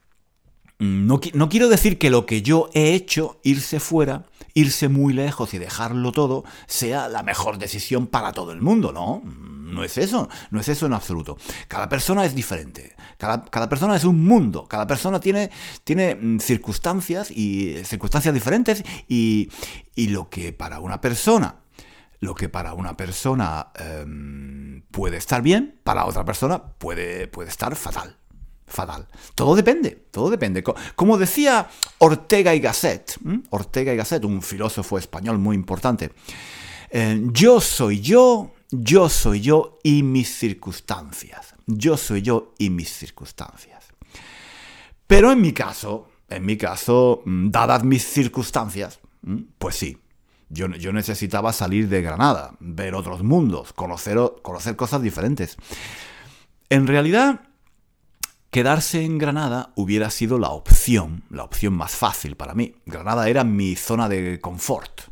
no, 0.83 1.21
no, 1.35 1.49
quiero 1.49 1.69
decir 1.69 1.97
que 1.97 2.11
lo 2.11 2.27
que 2.27 2.43
yo 2.43 2.69
he 2.75 2.95
hecho, 2.95 3.39
irse 3.45 3.79
fuera, 3.79 4.25
irse 4.53 4.89
muy 4.89 5.13
lejos 5.13 5.55
y 5.55 5.59
dejarlo 5.59 6.11
todo, 6.11 6.45
sea 6.67 7.09
la 7.09 7.23
mejor 7.23 7.59
decisión 7.59 8.09
para 8.09 8.33
todo 8.33 8.51
el 8.51 8.61
mundo, 8.61 8.91
¿no? 8.91 9.23
No 9.25 9.85
es 9.85 9.97
eso, 9.97 10.29
no 10.51 10.59
es 10.59 10.69
eso 10.69 10.87
en 10.87 10.95
absoluto. 10.95 11.39
Cada 11.69 11.89
persona 11.89 12.25
es 12.25 12.35
diferente, 12.35 12.97
cada, 13.17 13.69
persona 13.69 13.95
es 13.95 14.03
un 14.03 14.25
mundo, 14.25 14.67
cada 14.67 14.89
persona 14.89 15.21
tiene, 15.21 15.51
mm, 15.87 16.39
circunstancias 16.41 17.31
y 17.31 17.77
circunstancias 17.85 18.35
diferentes 18.35 18.83
y, 19.07 19.51
lo 19.95 20.29
que 20.31 20.53
para 20.53 20.81
una 20.81 21.01
persona 21.01 21.61
lo 22.19 22.35
que 22.35 22.49
para 22.49 22.75
una 22.75 22.97
persona 22.97 23.73
em, 23.75 24.83
puede 24.93 25.17
estar 25.17 25.43
bien, 25.43 25.81
para 25.83 26.07
otra 26.07 26.25
persona 26.25 26.63
puede 26.79 27.31
estar 27.47 27.75
fatal 27.75 28.17
fatal. 28.67 29.07
Todo 29.35 29.55
depende, 29.55 30.07
todo 30.11 30.31
depende. 30.31 30.63
Como 30.95 31.19
decía 31.19 31.69
Ortega 31.99 32.55
y 32.55 32.61
Gasset, 32.61 33.19
Ortega 33.51 33.93
y 33.93 33.97
Gasset, 33.97 34.25
un 34.25 34.43
filósofo 34.43 34.99
español 34.99 35.39
muy 35.39 35.57
importante, 35.57 36.11
eh, 36.91 37.21
yo 37.33 37.61
soy 37.61 38.01
yo, 38.01 38.53
yo 38.71 39.09
soy 39.09 39.41
yo 39.41 39.79
y 39.83 40.03
mis 40.03 40.35
circunstancias. 40.35 41.55
Yo 41.67 41.97
soy 41.97 42.23
yo 42.23 42.55
y 42.59 42.71
mis 42.71 42.91
circunstancias. 42.91 43.87
Pero 45.07 45.31
en 45.31 45.41
mi 45.41 45.53
caso, 45.53 46.09
en 46.29 46.45
mi 46.45 46.57
caso, 46.57 47.23
mm, 47.25 47.51
dadas 47.51 47.85
mis 47.85 48.05
circunstancias, 48.05 49.01
pues 49.59 49.77
sí, 49.77 49.99
yo, 50.49 50.69
yo, 50.69 50.93
necesitaba 50.93 51.53
salir 51.53 51.89
de 51.89 52.03
Granada, 52.03 52.55
ver 52.61 52.95
otros 52.95 53.23
mundos, 53.23 53.73
conocer, 53.73 54.19
conocer 54.43 54.77
cosas 54.77 55.03
diferentes. 55.03 55.57
En 56.69 56.87
realidad, 56.87 57.41
Quedarse 58.53 59.03
en 59.03 59.17
Granada 59.17 59.73
hubiera 59.77 60.11
sido 60.11 60.39
la 60.39 60.51
opción, 60.51 61.25
la 61.31 61.43
opción 61.43 61.73
más 61.73 61.93
fácil 61.93 62.37
para 62.37 62.53
mí. 62.53 62.75
Granada 62.85 63.27
era 63.31 63.45
mi 63.45 63.77
zona 63.77 64.11
de 64.11 64.43
confort. 64.43 65.05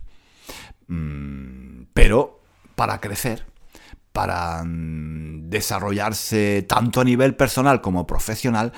Mm, 0.88 1.84
pero 1.94 2.42
para 2.74 3.00
crecer, 3.00 3.46
para 4.12 4.62
mm, 4.62 5.48
desarrollarse 5.48 6.66
tanto 6.68 7.00
a 7.00 7.04
nivel 7.04 7.34
personal 7.34 7.80
como 7.80 8.06
profesional, 8.06 8.74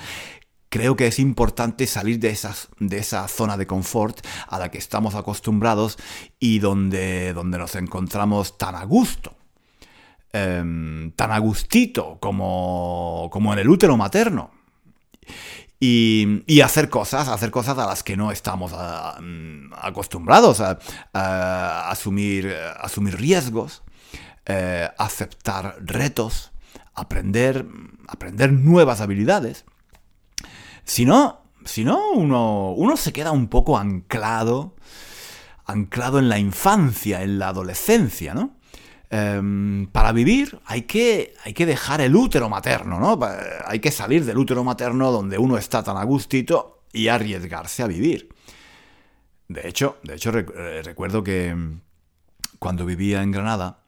creo 0.69 0.95
que 0.95 1.07
es 1.07 1.19
importante 1.19 1.85
salir 1.85 2.19
de, 2.19 2.33
de 2.79 2.97
esa 2.97 3.27
zona 3.27 3.57
de 3.57 3.67
confort 3.67 4.25
a 4.47 4.59
la 4.59 4.71
que 4.71 4.77
estamos 4.77 5.15
acostumbrados 5.15 5.97
y 6.39 6.59
donde, 6.59 7.33
donde 7.33 7.57
nos 7.57 7.75
encontramos 7.75 8.57
tan 8.57 8.75
a 8.75 8.85
gusto. 8.85 9.35
Em, 10.35 11.11
tan 11.11 11.31
a 11.31 11.37
gustito 11.37 12.17
como, 12.19 13.29
como 13.31 13.53
en 13.53 13.59
el 13.59 13.69
útero 13.69 13.95
materno. 13.97 14.49
Y, 15.79 16.61
hacer 16.61 16.89
cosas, 16.89 17.27
hacer 17.27 17.51
cosas 17.51 17.77
a 17.77 17.85
las 17.85 18.01
que 18.01 18.17
no 18.17 18.31
estamos 18.31 18.71
mm, 18.71 19.73
acostumbrados 19.75 20.59
a, 20.59 20.79
asumir, 21.89 22.55
asumir 22.79 23.17
riesgos, 23.17 23.83
eh, 24.47 24.89
aceptar 24.97 25.75
retos, 25.81 26.51
aprender, 26.95 27.67
aprender 28.07 28.53
nuevas 28.53 29.01
habilidades. 29.01 29.65
Si 30.83 31.05
no, 31.05 31.43
si 31.63 31.83
no 31.83 32.11
uno, 32.11 32.71
uno 32.71 32.97
se 32.97 33.13
queda 33.13 33.31
un 33.31 33.49
poco 33.49 33.77
anclado, 33.77 34.75
anclado 35.65 36.17
en 36.17 36.29
la 36.29 36.39
infancia, 36.39 37.21
en 37.21 37.37
la 37.37 37.49
adolescencia, 37.49 38.33
¿no? 38.33 38.62
Em, 39.15 39.85
para 39.91 40.11
vivir 40.11 40.59
hay 40.65 40.81
que, 40.83 41.35
hay 41.43 41.53
que 41.53 41.67
dejar 41.67 42.01
el 42.01 42.15
útero 42.15 42.49
materno, 42.49 42.99
¿no? 42.99 43.19
Hay 43.63 43.79
que 43.79 43.91
salir 43.91 44.25
del 44.25 44.39
útero 44.39 44.63
materno 44.63 45.11
donde 45.11 45.37
uno 45.37 45.55
está 45.55 45.83
tan 45.83 45.97
a 45.97 46.03
gustito 46.03 46.85
y 46.91 47.09
arriesgarse 47.09 47.83
a 47.83 47.87
vivir. 47.87 48.29
De 49.47 49.67
hecho, 49.69 49.97
de 50.01 50.15
hecho 50.15 50.31
eh, 50.35 50.81
recuerdo 50.83 51.23
que 51.23 51.55
cuando 52.57 52.87
vivía 52.87 53.21
en 53.21 53.29
Granada, 53.29 53.82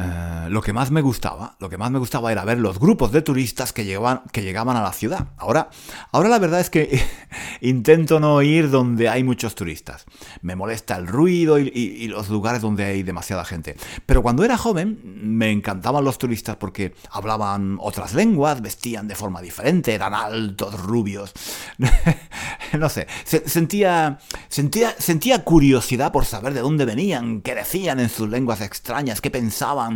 eh, 0.00 0.46
lo 0.48 0.62
que 0.62 0.72
más 0.72 0.92
me 0.92 1.00
gustaba, 1.00 1.56
lo 1.58 1.68
que 1.68 1.76
más 1.76 1.90
me 1.90 1.98
gustaba 1.98 2.30
era 2.30 2.44
ver 2.44 2.58
los 2.58 2.78
grupos 2.78 3.10
de 3.10 3.20
turistas 3.20 3.72
que 3.72 3.84
llegaban, 3.84 4.22
que 4.30 4.42
llegaban 4.42 4.76
a 4.76 4.82
la 4.82 4.92
ciudad. 4.92 5.30
Ahora, 5.36 5.70
ahora 6.12 6.28
la 6.28 6.38
verdad 6.38 6.60
es 6.60 6.70
que 6.70 7.02
intento 7.60 8.20
no 8.20 8.40
ir 8.42 8.70
donde 8.70 9.08
hay 9.08 9.24
muchos 9.24 9.56
turistas. 9.56 10.04
Me 10.40 10.54
molesta 10.54 10.96
el 10.96 11.08
ruido 11.08 11.58
y, 11.58 12.06
los 12.08 12.28
lugares 12.28 12.62
donde 12.62 12.84
hay 12.84 13.02
demasiada 13.02 13.44
gente. 13.44 13.76
Pero 14.06 14.22
cuando 14.22 14.44
era 14.44 14.56
joven 14.56 15.00
me 15.04 15.50
encantaban 15.50 16.04
los 16.04 16.16
turistas 16.16 16.56
porque 16.56 16.94
hablaban 17.10 17.76
otras 17.80 18.14
lenguas, 18.14 18.62
vestían 18.62 19.08
de 19.08 19.16
forma 19.16 19.42
diferente, 19.42 19.94
eran 19.94 20.14
altos, 20.14 20.80
rubios. 20.80 21.32
no 22.78 22.88
sé, 22.88 23.08
sentía, 23.24 24.18
sentía, 24.48 24.94
sentía 24.96 25.42
curiosidad 25.42 26.12
por 26.12 26.24
saber 26.24 26.54
de 26.54 26.60
dónde 26.60 26.84
venían, 26.84 27.40
qué 27.42 27.56
decían 27.56 27.98
en 27.98 28.08
sus 28.08 28.28
lenguas 28.28 28.60
extrañas, 28.60 29.20
qué 29.20 29.30
pensaban 29.30 29.87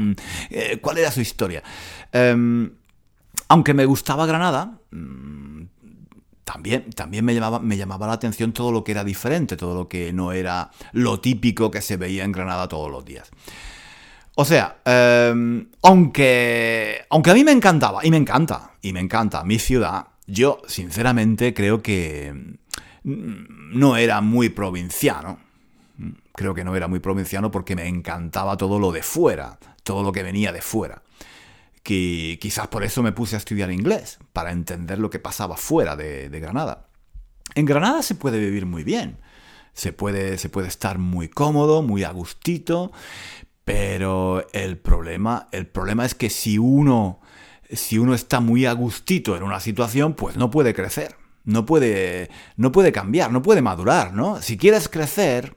eh, 0.51 0.79
cuál 0.81 0.99
era 0.99 1.11
su 1.11 1.21
historia. 1.21 1.63
Em, 2.13 2.71
aunque 3.49 3.75
me 3.75 3.85
gustaba 3.85 4.27
Granada, 4.27 4.79
mm, 4.91 5.63
también, 6.45 6.91
también 6.91 7.25
me, 7.25 7.35
llamaba, 7.35 7.61
me 7.61 7.77
llamaba 7.77 8.07
la 8.07 8.15
atención 8.15 8.53
todo 8.53 8.73
lo 8.73 8.85
que 8.85 8.93
era 8.93 9.05
diferente, 9.05 9.57
todo 9.57 9.75
lo 9.75 9.89
que 9.89 10.13
no 10.13 10.33
era 10.33 10.71
lo 10.93 11.21
típico 11.21 11.71
que 11.71 11.81
se 11.81 11.97
veía 11.97 12.25
en 12.25 12.33
Granada 12.33 12.69
todos 12.69 12.91
los 12.91 13.05
días. 13.05 13.31
O 14.35 14.45
sea, 14.45 14.79
em, 14.85 15.67
aunque, 15.83 17.05
aunque 17.11 17.31
a 17.31 17.35
mí 17.35 17.45
me 17.45 17.53
encantaba, 17.53 18.05
y 18.05 18.11
me 18.11 18.17
encanta, 18.17 18.73
y 18.81 18.93
me 18.93 19.01
encanta 19.01 19.45
mi 19.45 19.59
ciudad, 19.59 20.07
yo 20.27 20.63
sinceramente 20.67 21.53
creo 21.53 21.83
que 21.83 22.33
mm, 23.05 23.79
no 23.79 23.97
era 23.97 24.21
muy 24.21 24.49
provinciano. 24.49 25.39
Creo 26.35 26.55
que 26.55 26.65
no 26.65 26.75
era 26.75 26.89
muy 26.89 27.01
provinciano 27.01 27.51
porque 27.51 27.77
me 27.77 27.87
encantaba 27.87 28.57
todo 28.57 28.79
lo 28.79 28.91
de 28.91 29.03
fuera, 29.03 29.59
todo 29.83 30.03
lo 30.03 30.13
que 30.13 30.23
venía 30.23 30.53
de 30.53 30.63
fuera. 30.63 31.03
Que 31.83 32.39
quizás 32.41 32.69
por 32.69 32.85
eso 32.85 33.03
me 33.03 33.13
puse 33.13 33.37
a 33.37 33.39
estudiar 33.39 33.71
inglés, 33.71 34.19
para 34.33 34.53
entender 34.53 34.99
lo 34.99 35.11
que 35.11 35.19
pasaba 35.19 35.57
fuera 35.57 35.97
de, 35.97 36.29
Granada. 36.41 36.89
En 37.55 37.67
Granada 37.67 38.03
se 38.03 38.15
puede 38.15 38.39
vivir 38.39 38.67
muy 38.67 38.85
bien, 38.85 39.19
se 39.75 39.93
puede, 39.93 40.39
se 40.39 40.49
puede 40.49 40.69
estar 40.69 40.99
muy 40.99 41.29
cómodo, 41.29 41.83
muy 41.83 42.05
a 42.05 42.11
gustito, 42.11 42.93
pero 43.65 44.47
el 44.53 44.79
problema, 44.79 45.49
el 45.53 45.67
problema 45.67 46.05
es 46.05 46.15
que 46.15 46.31
si 46.31 46.59
uno, 46.59 47.21
si 47.71 47.99
uno 47.99 48.15
está 48.15 48.41
muy 48.41 48.65
a 48.65 48.73
gustito 48.73 49.37
en 49.37 49.43
una 49.43 49.61
situación, 49.61 50.15
pues 50.15 50.37
no 50.37 50.51
puede 50.51 50.73
crecer, 50.75 51.17
no 51.45 51.67
puede, 51.67 52.31
no 52.57 52.73
puede 52.73 52.93
cambiar, 52.93 53.33
no 53.33 53.43
puede 53.43 53.63
madurar, 53.63 54.15
¿no? 54.15 54.41
Si 54.41 54.57
quieres 54.57 54.89
crecer, 54.89 55.57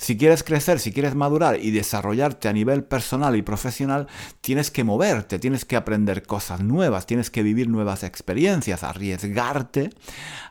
si 0.00 0.16
quieres 0.16 0.42
crecer, 0.42 0.80
si 0.80 0.92
quieres 0.92 1.14
madurar 1.14 1.58
y 1.60 1.72
desarrollarte 1.72 2.48
a 2.48 2.54
nivel 2.54 2.84
personal 2.84 3.36
y 3.36 3.42
profesional, 3.42 4.06
tienes 4.40 4.70
que 4.70 4.82
moverte, 4.82 5.38
tienes 5.38 5.66
que 5.66 5.76
aprender 5.76 6.22
cosas 6.22 6.62
nuevas, 6.62 7.04
tienes 7.04 7.28
que 7.28 7.42
vivir 7.42 7.68
nuevas 7.68 8.02
experiencias, 8.02 8.82
arriesgarte, 8.82 9.90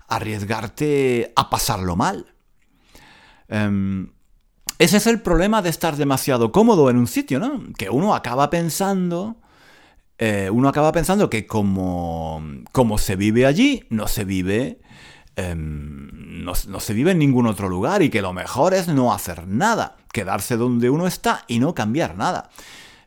arriesgarte 0.07 1.33
a 1.35 1.49
pasarlo 1.49 1.95
mal. 1.95 2.27
Em, 3.47 4.11
ese 4.77 4.97
es 4.97 5.07
el 5.07 5.19
problema 5.19 5.63
de 5.63 5.69
estar 5.69 5.95
demasiado 5.95 6.51
cómodo 6.51 6.91
en 6.91 6.97
un 6.97 7.07
sitio, 7.07 7.39
¿no? 7.39 7.63
Que 7.75 7.89
uno 7.89 8.13
acaba 8.13 8.51
pensando... 8.51 9.37
Eh, 10.19 10.51
uno 10.51 10.69
acaba 10.69 10.91
pensando 10.91 11.27
que 11.27 11.47
como, 11.47 12.43
como 12.71 12.99
se 12.99 13.15
vive 13.15 13.47
allí, 13.47 13.87
no 13.89 14.07
se 14.07 14.25
vive 14.25 14.79
Em, 15.35 16.43
no, 16.43 16.53
se 16.55 16.93
vive 16.93 17.11
en 17.11 17.19
ningún 17.19 17.47
otro 17.47 17.69
lugar 17.69 18.01
y 18.01 18.09
que 18.09 18.21
lo 18.21 18.33
mejor 18.33 18.73
es 18.73 18.87
no 18.87 19.13
hacer 19.13 19.47
nada, 19.47 19.97
quedarse 20.11 20.57
donde 20.57 20.89
uno 20.89 21.07
está 21.07 21.45
y 21.47 21.59
no 21.59 21.73
cambiar 21.73 22.17
nada. 22.17 22.49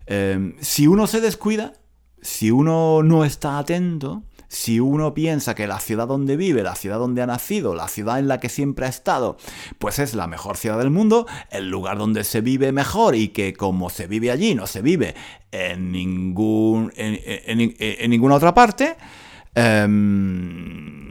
Em, 0.06 0.54
si 0.60 0.86
uno 0.86 1.06
se 1.06 1.20
descuida, 1.20 1.74
si 2.20 2.50
uno 2.50 3.02
no 3.02 3.24
está 3.24 3.58
atento, 3.58 4.22
si 4.52 4.80
uno 4.80 5.14
piensa 5.14 5.54
que 5.54 5.66
la 5.66 5.80
ciudad 5.80 6.06
donde 6.06 6.36
vive, 6.36 6.62
la 6.62 6.74
ciudad 6.74 6.98
donde 6.98 7.22
ha 7.22 7.26
nacido, 7.26 7.74
la 7.74 7.88
ciudad 7.88 8.18
en 8.18 8.28
la 8.28 8.38
que 8.38 8.50
siempre 8.50 8.84
ha 8.84 8.90
estado, 8.90 9.38
pues 9.78 9.98
es 9.98 10.14
la 10.14 10.26
mejor 10.26 10.58
ciudad 10.58 10.76
del 10.76 10.90
mundo, 10.90 11.26
el 11.50 11.70
lugar 11.70 11.96
donde 11.96 12.22
se 12.22 12.42
vive 12.42 12.70
mejor 12.70 13.16
y 13.16 13.28
que 13.28 13.54
como 13.54 13.88
se 13.88 14.06
vive 14.06 14.30
allí 14.30 14.54
no 14.54 14.66
se 14.66 14.82
vive 14.82 15.14
en, 15.52 15.90
ningún, 15.90 16.92
en, 16.96 18.10
ninguna 18.10 18.34
otra 18.34 18.52
parte, 18.52 18.96
em, 19.54 21.01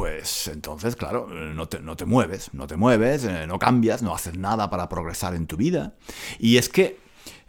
pues 0.00 0.48
entonces, 0.48 0.96
claro, 0.96 1.26
no 1.28 1.68
te, 1.68 1.78
no 1.80 1.94
te 1.94 2.06
mueves, 2.06 2.54
no 2.54 2.66
te 2.66 2.76
mueves, 2.76 3.22
eh, 3.24 3.46
no 3.46 3.58
cambias, 3.58 4.00
no 4.00 4.14
haces 4.14 4.34
nada 4.34 4.70
para 4.70 4.88
progresar 4.88 5.34
en 5.34 5.46
tu 5.46 5.58
vida. 5.58 5.92
Y 6.38 6.56
es 6.56 6.70
que 6.70 6.98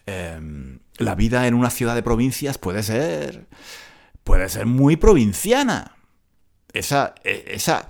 em, 0.05 0.79
la 0.97 1.15
vida 1.15 1.47
en 1.47 1.53
una 1.53 1.69
ciudad 1.69 1.95
de 1.95 2.03
provincias 2.03 2.57
puede 2.57 2.83
ser, 2.83 3.47
puede 4.25 4.49
ser 4.49 4.65
muy 4.65 4.97
provinciana. 4.97 5.95
Esa, 6.73 7.15
e, 7.23 7.45
esa, 7.55 7.87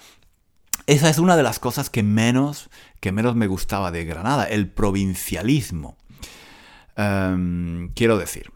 esa 0.86 1.10
es 1.10 1.17
una 1.17 1.36
de 1.36 1.41
las 1.41 1.58
cosas 1.58 1.89
que 1.89 2.04
menos, 2.04 2.69
que 3.00 3.12
menos 3.12 3.36
me 3.36 3.47
gustaba 3.47 3.89
de 3.89 4.06
Granada, 4.06 4.45
el 4.45 4.69
provincialismo. 4.69 5.97
Em, 6.95 7.91
quiero 7.95 8.19
decir, 8.19 8.52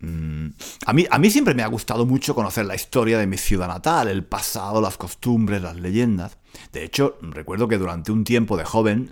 a 0.00 0.92
mí, 0.92 1.06
a 1.10 1.18
mí 1.18 1.30
siempre 1.30 1.54
me 1.54 1.62
ha 1.62 1.66
gustado 1.66 2.06
mucho 2.06 2.34
conocer 2.34 2.64
la 2.66 2.76
historia 2.76 3.18
de 3.18 3.26
mi 3.26 3.36
ciudad 3.36 3.66
natal, 3.66 4.08
el 4.08 4.24
pasado, 4.24 4.80
las 4.80 4.96
costumbres, 4.96 5.60
las 5.60 5.76
leyendas. 5.76 6.38
De 6.72 6.84
hecho, 6.84 7.18
recuerdo 7.20 7.66
que 7.66 7.78
durante 7.78 8.12
un 8.12 8.24
tiempo 8.24 8.56
de 8.56 8.64
joven 8.64 9.10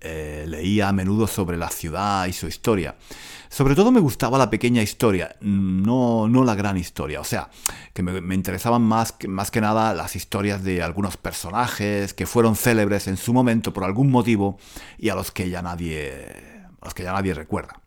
eh, 0.00 0.44
leía 0.46 0.88
a 0.88 0.92
menudo 0.92 1.26
sobre 1.26 1.56
la 1.56 1.68
ciudad 1.68 2.26
y 2.26 2.32
su 2.32 2.46
historia. 2.46 2.94
Sobre 3.48 3.74
todo 3.74 3.90
me 3.90 3.98
gustaba 3.98 4.38
la 4.38 4.50
pequeña 4.50 4.82
historia, 4.82 5.34
no, 5.40 6.28
no 6.28 6.44
la 6.44 6.54
gran 6.54 6.76
historia. 6.76 7.20
O 7.20 7.24
sea, 7.24 7.50
que 7.92 8.02
me, 8.02 8.34
interesaban 8.34 8.82
más 8.82 9.10
que, 9.10 9.26
más 9.26 9.50
que 9.50 9.60
nada 9.60 9.94
las 9.94 10.14
historias 10.14 10.62
de 10.62 10.82
algunos 10.82 11.16
personajes 11.16 12.14
que 12.14 12.26
fueron 12.26 12.54
célebres 12.54 13.08
en 13.08 13.16
su 13.16 13.32
momento 13.32 13.72
por 13.72 13.82
algún 13.82 14.10
motivo 14.10 14.58
y 14.96 15.08
a 15.08 15.16
los 15.16 15.32
que 15.32 15.50
ya 15.50 15.60
nadie, 15.60 16.12
a 16.80 16.84
los 16.84 16.94
que 16.94 17.02
ya 17.02 17.12
nadie 17.12 17.34
recuerda. 17.34 17.83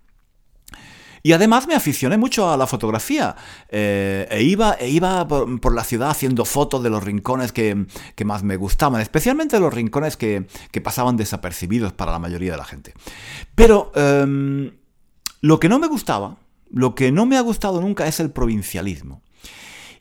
Y 1.28 1.34
además 1.34 1.68
me 1.68 1.76
aficioné 1.76 2.18
mucho 2.18 2.50
a 2.50 2.56
la 2.56 2.68
fotografía. 2.68 3.36
Eh, 3.68 4.26
e 4.32 4.44
iba, 4.44 4.78
e 4.80 4.88
iba 4.88 5.28
por, 5.28 5.76
la 5.76 5.84
ciudad 5.84 6.10
haciendo 6.10 6.46
fotos 6.46 6.82
de 6.82 6.90
los 6.90 7.04
rincones 7.04 7.52
que, 7.52 7.86
más 8.24 8.44
me 8.44 8.56
gustaban, 8.56 9.02
especialmente 9.02 9.60
los 9.60 9.74
rincones 9.74 10.16
que, 10.16 10.48
pasaban 10.82 11.18
desapercibidos 11.18 11.92
para 11.92 12.14
la 12.14 12.20
mayoría 12.20 12.54
de 12.54 12.58
la 12.58 12.64
gente. 12.64 12.94
Pero 13.56 13.92
em, 13.94 14.72
lo 15.42 15.60
que 15.60 15.68
no 15.68 15.80
me 15.80 15.88
gustaba, 15.88 16.38
lo 16.72 16.96
que 16.96 17.12
no 17.12 17.26
me 17.26 17.36
ha 17.36 17.42
gustado 17.42 17.82
nunca 17.82 18.08
es 18.08 18.22
el 18.22 18.32
provincialismo. 18.32 19.22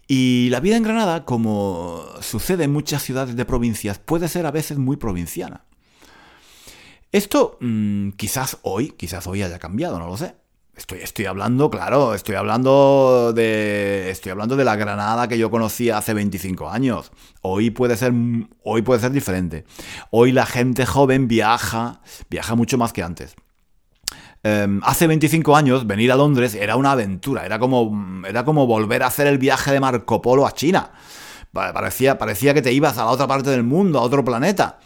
Y 0.07 0.47
la 0.51 0.61
vida 0.61 0.77
en 0.77 0.85
Granada, 0.85 1.25
como 1.25 2.05
sucede 2.21 2.63
en 2.63 2.73
muchas 2.73 3.03
ciudades 3.03 3.35
de 3.35 3.45
provincias, 3.45 3.99
puede 3.99 4.29
ser 4.29 4.47
a 4.47 4.53
veces 4.53 4.79
muy 4.79 4.97
provinciana. 4.97 5.65
Esto 7.11 7.59
mm, 7.61 8.11
quizás 8.11 8.59
hoy, 8.63 8.91
quizás 8.91 9.27
hoy 9.27 9.43
haya 9.43 9.59
cambiado, 9.59 9.99
no 9.99 10.07
lo 10.07 10.17
sé. 10.17 10.46
Estoy, 10.77 10.99
estoy 10.99 11.25
hablando, 11.25 11.71
claro, 11.71 12.13
estoy 12.13 12.35
hablando 12.35 13.33
de. 13.35 14.11
Estoy 14.11 14.33
hablando 14.33 14.57
de 14.57 14.65
la 14.65 14.77
Granada 14.77 15.27
que 15.27 15.39
yo 15.39 15.51
conocía 15.51 15.97
hace 15.97 16.13
25 16.13 16.69
años. 16.69 17.13
Hoy 17.41 17.71
puede 17.71 17.97
ser. 17.97 18.13
Hoy 18.63 18.83
puede 18.83 19.01
ser 19.01 19.11
diferente. 19.13 19.65
Hoy 20.11 20.33
la 20.33 20.45
gente 20.45 20.85
joven 20.85 21.29
viaja. 21.29 22.03
Viaja 22.29 22.55
mucho 22.55 22.77
más 22.77 22.93
que 22.93 23.03
antes. 23.03 23.35
Em, 24.43 24.83
hace 24.85 25.07
25 25.07 25.57
años 25.57 25.87
venir 25.87 26.13
a 26.13 26.17
Londres 26.17 26.55
era 26.55 26.77
una 26.77 26.93
aventura. 26.93 27.47
Era 27.47 27.59
como. 27.59 28.23
Era 28.27 28.45
como 28.45 28.67
volver 28.67 29.03
a 29.03 29.07
hacer 29.07 29.27
el 29.29 29.39
viaje 29.39 29.73
de 29.73 29.81
Marco 29.81 30.21
Polo 30.21 30.47
a 30.47 30.53
China. 30.53 30.91
Parecía, 31.53 32.19
parecía 32.19 32.53
que 32.53 32.61
te 32.61 32.71
ibas 32.71 32.99
a 32.99 33.07
la 33.07 33.11
otra 33.13 33.27
parte 33.27 33.49
del 33.49 33.63
mundo, 33.63 33.99
a 33.99 34.03
otro 34.03 34.23
planeta. 34.23 34.79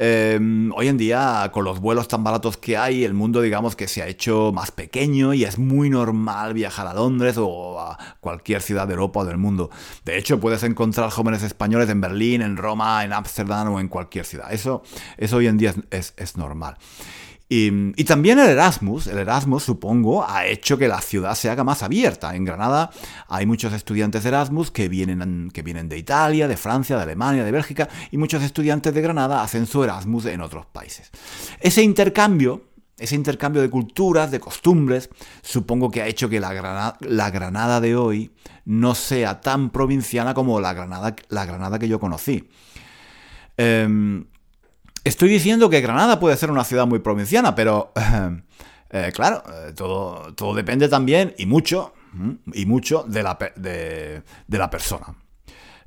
Em, 0.00 0.70
hoy 0.76 0.86
en 0.86 0.96
día, 0.96 1.50
con 1.52 1.64
los 1.64 1.80
vuelos 1.80 2.06
tan 2.06 2.22
baratos 2.22 2.56
que 2.56 2.76
hay, 2.76 3.02
el 3.02 3.14
mundo 3.14 3.42
digamos 3.42 3.74
que 3.74 3.88
se 3.88 4.00
ha 4.00 4.06
hecho 4.06 4.52
más 4.52 4.70
pequeño 4.70 5.34
y 5.34 5.42
es 5.42 5.58
muy 5.58 5.90
normal 5.90 6.54
viajar 6.54 6.86
a 6.86 6.94
Londres 6.94 7.34
o 7.36 7.80
a 7.80 7.98
cualquier 8.20 8.62
ciudad 8.62 8.86
de 8.86 8.92
Europa 8.92 9.20
o 9.20 9.24
del 9.24 9.38
mundo. 9.38 9.70
De 10.04 10.16
hecho, 10.16 10.38
puedes 10.38 10.62
encontrar 10.62 11.10
jóvenes 11.10 11.42
españoles 11.42 11.90
en 11.90 12.00
Berlín, 12.00 12.42
en 12.42 12.56
Roma, 12.56 13.02
en 13.04 13.12
Ámsterdam 13.12 13.72
o 13.72 13.80
en 13.80 13.88
cualquier 13.88 14.24
ciudad. 14.24 14.52
Eso, 14.52 14.84
eso 15.16 15.38
hoy 15.38 15.48
en 15.48 15.58
día 15.58 15.74
es, 15.90 16.14
es 16.16 16.36
normal. 16.36 16.76
Y, 17.50 18.04
también 18.04 18.38
el 18.38 18.50
Erasmus, 18.50 19.06
el 19.06 19.18
Erasmus 19.18 19.62
supongo, 19.62 20.28
ha 20.28 20.44
hecho 20.44 20.76
que 20.76 20.86
la 20.86 21.00
ciudad 21.00 21.34
se 21.34 21.48
haga 21.48 21.64
más 21.64 21.82
abierta. 21.82 22.36
En 22.36 22.44
Granada 22.44 22.90
hay 23.26 23.46
muchos 23.46 23.72
estudiantes 23.72 24.22
de 24.22 24.28
Erasmus 24.28 24.70
que 24.70 24.88
vienen, 24.88 25.50
que 25.50 25.62
vienen 25.62 25.88
de 25.88 25.96
Italia, 25.96 26.46
de 26.46 26.58
Francia, 26.58 26.96
de 26.96 27.04
Alemania, 27.04 27.44
de 27.44 27.50
Bélgica, 27.50 27.88
y 28.10 28.18
muchos 28.18 28.42
estudiantes 28.42 28.92
de 28.92 29.00
Granada 29.00 29.42
hacen 29.42 29.66
su 29.66 29.82
Erasmus 29.82 30.26
en 30.26 30.42
otros 30.42 30.66
países. 30.66 31.10
Ese 31.58 31.82
intercambio, 31.82 32.68
ese 32.98 33.14
intercambio 33.14 33.62
de 33.62 33.70
culturas, 33.70 34.30
de 34.30 34.40
costumbres, 34.40 35.08
supongo 35.40 35.90
que 35.90 36.02
ha 36.02 36.06
hecho 36.06 36.28
que 36.28 36.40
la 36.40 36.52
Granada, 36.52 36.98
la 37.00 37.30
Granada 37.30 37.80
de 37.80 37.96
hoy 37.96 38.30
no 38.66 38.94
sea 38.94 39.40
tan 39.40 39.70
provinciana 39.70 40.34
como 40.34 40.60
la 40.60 40.74
Granada, 40.74 41.16
la 41.30 41.46
Granada 41.46 41.78
que 41.78 41.88
yo 41.88 41.98
conocí. 41.98 42.46
Em, 43.56 44.26
Estoy 45.04 45.28
diciendo 45.28 45.70
que 45.70 45.80
Granada 45.80 46.20
puede 46.20 46.36
ser 46.36 46.50
una 46.50 46.64
ciudad 46.64 46.86
muy 46.86 46.98
provinciana, 46.98 47.54
pero 47.54 47.92
eh, 48.90 49.12
claro, 49.14 49.42
eh, 49.48 49.72
todo, 49.72 50.34
todo 50.34 50.54
depende 50.54 50.88
también 50.88 51.34
y 51.38 51.46
mucho, 51.46 51.94
y 52.52 52.66
mucho 52.66 53.04
de 53.06 53.22
la, 53.22 53.38
de, 53.56 54.22
la 54.48 54.70
persona. 54.70 55.14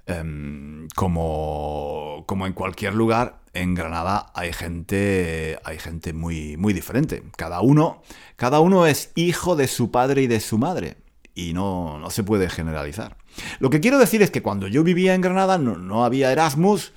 Em, 0.05 0.87
como, 0.95 2.23
como, 2.27 2.47
en 2.47 2.53
cualquier 2.53 2.93
lugar, 2.93 3.41
en 3.53 3.75
Granada 3.75 4.31
hay 4.33 4.53
gente, 4.53 5.59
hay 5.63 5.77
gente 5.77 6.13
muy, 6.13 6.57
muy 6.57 6.73
diferente. 6.73 7.23
Cada 7.37 7.61
uno, 7.61 8.01
cada 8.35 8.59
uno 8.59 8.85
es 8.85 9.11
hijo 9.15 9.55
de 9.55 9.67
su 9.67 9.91
padre 9.91 10.23
y 10.23 10.27
de 10.27 10.39
su 10.39 10.57
madre. 10.57 10.97
Y 11.33 11.53
no, 11.53 11.97
no 11.97 12.09
se 12.09 12.23
puede 12.23 12.49
generalizar. 12.49 13.17
Lo 13.59 13.69
que 13.69 13.79
quiero 13.79 13.97
decir 13.97 14.21
es 14.21 14.31
que 14.31 14.41
cuando 14.41 14.67
yo 14.67 14.83
vivía 14.83 15.15
en 15.15 15.21
Granada 15.21 15.57
no, 15.57 15.77
no 15.77 16.03
había 16.03 16.31
Erasmus 16.31 16.93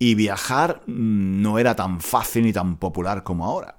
y 0.00 0.14
viajar 0.14 0.82
mm, 0.86 1.42
no 1.42 1.60
era 1.60 1.76
tan 1.76 2.00
fácil 2.00 2.44
ni 2.44 2.52
tan 2.52 2.76
popular 2.76 3.22
como 3.22 3.44
ahora. 3.44 3.76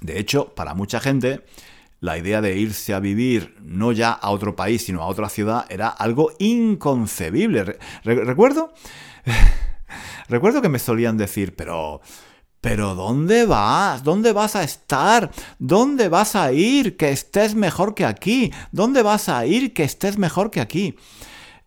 De 0.00 0.18
hecho, 0.18 0.54
para 0.54 0.74
mucha 0.74 1.00
gente, 1.00 1.44
la 2.00 2.18
idea 2.18 2.42
de 2.42 2.58
irse 2.58 2.92
a 2.92 3.00
vivir 3.00 3.56
no 3.62 3.92
ya 3.92 4.10
a 4.10 4.30
otro 4.30 4.56
país, 4.56 4.84
sino 4.84 5.00
a 5.00 5.06
otra 5.06 5.28
ciudad, 5.28 5.64
era 5.70 5.88
algo 5.88 6.32
inconcebible. 6.38 7.78
recuerdo, 8.02 8.74
recuerdo 10.28 10.60
que 10.60 10.68
me 10.68 10.80
solían 10.80 11.16
decir, 11.16 11.54
pero, 11.54 12.00
pero 12.60 12.96
¿dónde 12.96 13.46
vas? 13.46 14.02
¿Dónde 14.02 14.32
vas 14.32 14.56
a 14.56 14.64
estar? 14.64 15.30
¿Dónde 15.60 16.08
vas 16.08 16.34
a 16.34 16.52
ir 16.52 16.96
que 16.96 17.10
estés 17.10 17.54
mejor 17.54 17.94
que 17.94 18.04
aquí? 18.04 18.52
¿Dónde 18.72 19.02
vas 19.02 19.28
a 19.28 19.46
ir 19.46 19.72
que 19.72 19.84
estés 19.84 20.18
mejor 20.18 20.50
que 20.50 20.60
aquí? 20.60 20.96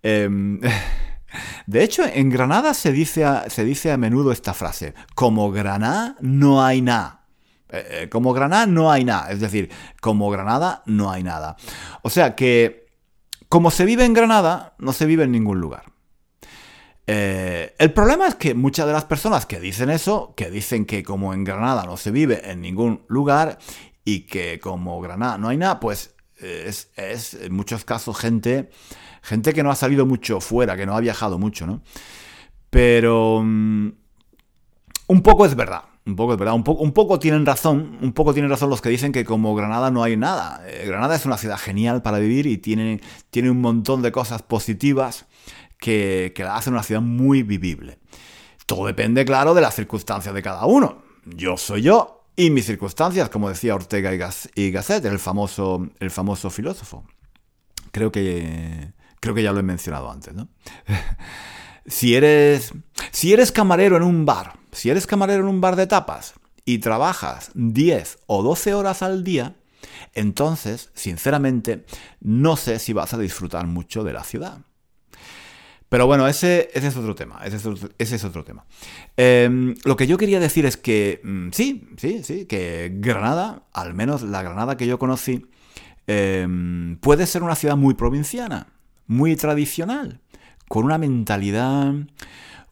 Eh, 0.03 0.29
de 1.65 1.83
hecho, 1.83 2.03
en 2.05 2.29
Granada 2.29 2.73
se 2.73 2.91
dice 2.91 3.25
a, 3.25 3.49
se 3.49 3.63
dice 3.63 3.91
a 3.91 3.97
menudo 3.97 4.31
esta 4.31 4.53
frase, 4.53 4.93
como 5.15 5.51
Granada 5.51 6.15
no 6.21 6.63
hay 6.63 6.81
nada. 6.81 7.21
Eh, 7.69 7.87
eh, 7.89 8.09
como 8.09 8.33
Granada 8.33 8.65
no 8.65 8.91
hay 8.91 9.05
nada, 9.05 9.31
es 9.31 9.39
decir, 9.39 9.69
como 10.01 10.29
Granada 10.29 10.83
no 10.85 11.09
hay 11.11 11.23
nada. 11.23 11.55
O 12.03 12.09
sea 12.09 12.35
que, 12.35 12.87
como 13.47 13.71
se 13.71 13.85
vive 13.85 14.05
en 14.05 14.13
Granada, 14.13 14.75
no 14.77 14.91
se 14.91 15.05
vive 15.05 15.23
en 15.23 15.31
ningún 15.31 15.61
lugar. 15.61 15.85
Eh, 17.07 17.73
el 17.79 17.93
problema 17.93 18.27
es 18.27 18.35
que 18.35 18.53
muchas 18.53 18.87
de 18.87 18.93
las 18.93 19.05
personas 19.05 19.45
que 19.45 19.59
dicen 19.59 19.89
eso, 19.89 20.33
que 20.35 20.51
dicen 20.51 20.85
que 20.85 21.03
como 21.03 21.33
en 21.33 21.43
Granada 21.43 21.85
no 21.85 21.97
se 21.97 22.11
vive 22.11 22.51
en 22.51 22.61
ningún 22.61 23.05
lugar 23.07 23.57
y 24.03 24.21
que 24.27 24.59
como 24.59 24.99
Granada 25.01 25.37
no 25.37 25.49
hay 25.49 25.57
nada, 25.57 25.79
pues 25.79 26.15
es, 26.37 26.91
es 26.95 27.35
en 27.35 27.53
muchos 27.53 27.85
casos 27.85 28.17
gente 28.17 28.69
gente 29.21 29.53
que 29.53 29.63
no 29.63 29.71
ha 29.71 29.75
salido 29.75 30.05
mucho 30.05 30.41
fuera, 30.41 30.75
que 30.75 30.85
no 30.85 30.95
ha 30.95 30.99
viajado 30.99 31.37
mucho, 31.37 31.67
¿no? 31.67 31.81
Pero 32.69 33.41
mm, 33.43 33.89
un 35.07 35.21
poco 35.21 35.45
es 35.45 35.55
verdad. 35.55 35.83
Un 36.03 36.15
poco 36.15 36.33
es 36.33 36.39
verdad, 36.39 36.55
un, 36.55 36.63
poco 36.63 37.19
tienen 37.19 37.45
razón, 37.45 37.99
un 38.01 38.11
poco 38.13 38.33
tienen 38.33 38.49
razón 38.49 38.71
los 38.71 38.81
que 38.81 38.89
dicen 38.89 39.11
que 39.11 39.23
como 39.23 39.53
Granada 39.53 39.91
no 39.91 40.01
hay 40.01 40.17
nada. 40.17 40.63
Eh, 40.65 40.85
Granada 40.87 41.15
es 41.15 41.27
una 41.27 41.37
ciudad 41.37 41.59
genial 41.59 42.01
para 42.01 42.17
vivir 42.17 42.47
y 42.47 42.57
tiene, 42.57 42.99
tiene 43.29 43.51
un 43.51 43.61
montón 43.61 44.01
de 44.01 44.11
cosas 44.11 44.41
positivas 44.41 45.27
que, 45.77 46.33
la 46.37 46.55
hacen 46.55 46.73
una 46.73 46.81
ciudad 46.81 47.01
muy 47.01 47.43
vivible. 47.43 47.99
Todo 48.65 48.87
depende, 48.87 49.25
claro, 49.25 49.53
de 49.53 49.61
las 49.61 49.75
circunstancias 49.75 50.33
de 50.33 50.41
cada 50.41 50.65
uno. 50.65 51.03
Yo 51.25 51.55
soy 51.55 51.83
yo 51.83 52.23
y 52.35 52.49
mis 52.49 52.65
circunstancias, 52.65 53.29
como 53.29 53.49
decía 53.49 53.75
Ortega 53.75 54.11
y 54.55 54.71
Gasset, 54.71 55.05
el 55.05 55.19
famoso, 55.19 55.87
el 55.99 56.09
famoso 56.09 56.49
filósofo. 56.49 57.03
Creo 57.91 58.11
que 58.11 58.93
Creo 59.21 59.35
que 59.35 59.43
ya 59.43 59.53
lo 59.53 59.59
he 59.59 59.63
mencionado 59.63 60.11
antes, 60.11 60.33
¿no? 60.33 60.49
si 61.85 62.15
eres. 62.15 62.73
Si 63.11 63.31
eres 63.31 63.51
camarero 63.51 63.95
en 63.95 64.03
un 64.03 64.25
bar, 64.25 64.59
si 64.71 64.89
eres 64.89 65.05
camarero 65.05 65.43
en 65.43 65.49
un 65.49 65.61
bar 65.61 65.75
de 65.75 65.87
tapas 65.87 66.33
y 66.65 66.79
trabajas 66.79 67.51
10 67.53 68.19
o 68.25 68.41
12 68.41 68.73
horas 68.73 69.03
al 69.03 69.23
día, 69.23 69.55
entonces, 70.13 70.89
sinceramente, 70.95 71.85
no 72.19 72.57
sé 72.57 72.79
si 72.79 72.93
vas 72.93 73.13
a 73.13 73.19
disfrutar 73.19 73.67
mucho 73.67 74.03
de 74.03 74.13
la 74.13 74.23
ciudad. 74.23 74.61
Pero 75.87 76.07
bueno, 76.07 76.27
ese, 76.27 76.69
es 76.73 76.95
otro 76.95 77.13
tema. 77.13 77.41
Ese 77.43 77.57
es 77.57 78.23
otro, 78.23 78.43
tema. 78.43 78.65
Em, 79.17 79.75
lo 79.83 79.97
que 79.97 80.07
yo 80.07 80.17
quería 80.17 80.39
decir 80.39 80.65
es 80.65 80.77
que 80.77 81.21
mm, 81.23 81.49
sí, 81.51 81.89
sí, 81.97 82.23
sí, 82.23 82.45
que 82.45 82.91
Granada, 82.95 83.67
al 83.73 83.93
menos 83.93 84.23
la 84.23 84.41
Granada 84.41 84.77
que 84.77 84.87
yo 84.87 84.97
conocí, 84.97 85.45
em, 86.07 86.97
puede 86.97 87.27
ser 87.27 87.43
una 87.43 87.55
ciudad 87.55 87.75
muy 87.75 87.93
provinciana 87.93 88.67
muy 89.11 89.35
tradicional, 89.35 90.21
con 90.69 90.85
una 90.85 90.97
mentalidad, 90.97 91.93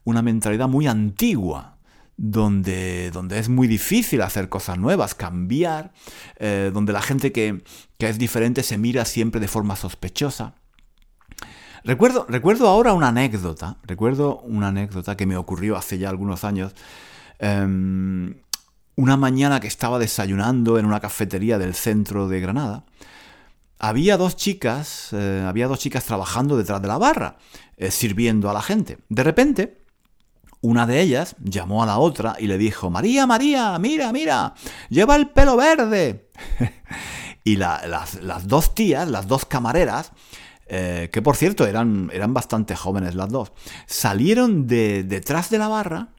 una 0.06 0.22
mentalidad 0.22 0.70
muy 0.70 0.88
antigua, 0.88 1.78
donde, 2.16 3.12
donde 3.12 3.40
es 3.40 3.50
muy 3.50 3.68
difícil 3.68 4.22
hacer 4.22 4.48
cosas 4.48 4.78
nuevas, 4.78 5.16
cambiar, 5.16 5.92
eh, 6.38 6.72
donde 6.74 6.94
la 6.94 7.02
gente 7.02 7.32
que, 7.32 7.62
que, 7.98 8.08
es 8.08 8.18
diferente 8.18 8.64
se 8.64 8.78
mira 8.78 9.04
siempre 9.04 9.42
de 9.42 9.50
forma 9.50 9.76
sospechosa. 9.76 10.56
Recuerdo, 11.84 12.26
recuerdo 12.30 12.68
ahora 12.68 12.94
una 12.94 13.10
anécdota, 13.10 13.78
recuerdo 13.84 14.40
una 14.40 14.70
anécdota 14.70 15.18
que 15.18 15.26
me 15.26 15.36
ocurrió 15.36 15.76
hace 15.76 15.98
ya 15.98 16.10
algunos 16.10 16.46
años. 16.46 16.74
Em, 17.40 18.36
una 18.96 19.18
mañana 19.18 19.60
que 19.60 19.68
estaba 19.68 20.00
desayunando 20.00 20.80
en 20.80 20.86
una 20.86 21.00
cafetería 21.00 21.58
del 21.58 21.74
centro 21.74 22.28
de 22.28 22.40
Granada, 22.40 22.86
había 23.80 24.18
dos 24.18 24.36
chicas, 24.36 25.10
eh, 25.14 25.44
había 25.48 25.68
dos 25.68 25.80
chicas 25.80 26.04
trabajando 26.04 26.58
detrás 26.58 26.82
de 26.82 26.90
la 26.90 26.98
barra, 26.98 27.38
eh, 27.78 27.90
sirviendo 27.92 28.50
a 28.50 28.54
la 28.54 28.62
gente. 28.62 29.00
De 29.08 29.24
repente, 29.24 29.86
una 30.62 30.86
de 30.86 31.00
ellas 31.00 31.38
llamó 31.42 31.82
a 31.82 31.86
la 31.86 31.98
otra 31.98 32.36
y 32.38 32.48
le 32.48 32.58
dijo, 32.58 32.90
María, 32.90 33.26
María, 33.26 33.80
mira, 33.80 34.12
mira, 34.12 34.54
lleva 34.90 35.16
el 35.16 35.30
pelo 35.30 35.56
verde. 35.56 36.30
y 37.46 37.56
las, 37.56 38.20
dos 38.46 38.76
tías, 38.76 39.08
las 39.08 39.28
dos 39.28 39.46
camareras, 39.46 40.12
eh, 40.68 41.10
que 41.12 41.22
por 41.22 41.38
cierto 41.38 41.66
eran, 41.66 42.12
eran 42.14 42.34
bastante 42.34 42.76
jóvenes 42.76 43.16
las 43.16 43.30
dos, 43.30 43.54
salieron 43.88 44.68
de 44.68 45.04
detrás 45.04 45.50
de 45.50 45.58
la 45.58 45.70
barra 45.70 46.10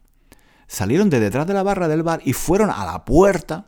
salieron 0.70 1.10
de 1.10 1.18
detrás 1.18 1.48
de 1.48 1.54
la 1.54 1.64
barra 1.64 1.88
del 1.88 2.04
bar 2.04 2.20
y 2.24 2.32
fueron 2.32 2.70
a 2.70 2.84
la 2.84 3.04
puerta 3.04 3.66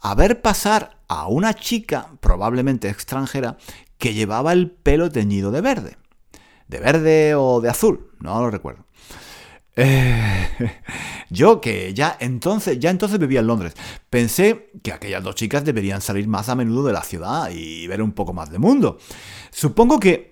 a 0.00 0.14
ver 0.14 0.40
pasar 0.40 0.98
a 1.08 1.26
una 1.28 1.54
chica, 1.54 2.08
probablemente 2.20 2.88
extranjera, 2.88 3.56
que 3.98 4.14
llevaba 4.14 4.52
el 4.52 4.70
pelo 4.70 5.10
teñido 5.10 5.50
de 5.50 5.60
verde. 5.60 5.96
De 6.68 6.80
verde 6.80 7.34
o 7.34 7.60
de 7.60 7.68
azul, 7.68 8.10
no 8.20 8.40
lo 8.40 8.50
recuerdo. 8.50 8.86
Eh, 9.74 10.48
yo 11.30 11.60
que 11.60 11.94
ya 11.94 12.16
entonces, 12.20 12.78
ya 12.78 12.90
entonces 12.90 13.18
vivía 13.18 13.40
en 13.40 13.46
Londres, 13.46 13.74
pensé 14.10 14.70
que 14.82 14.92
aquellas 14.92 15.22
dos 15.22 15.34
chicas 15.34 15.64
deberían 15.64 16.00
salir 16.00 16.28
más 16.28 16.48
a 16.48 16.54
menudo 16.54 16.84
de 16.84 16.92
la 16.92 17.02
ciudad 17.02 17.50
y 17.50 17.86
ver 17.86 18.02
un 18.02 18.12
poco 18.12 18.32
más 18.32 18.50
de 18.50 18.58
mundo. 18.58 18.98
Supongo 19.50 19.98
que 19.98 20.31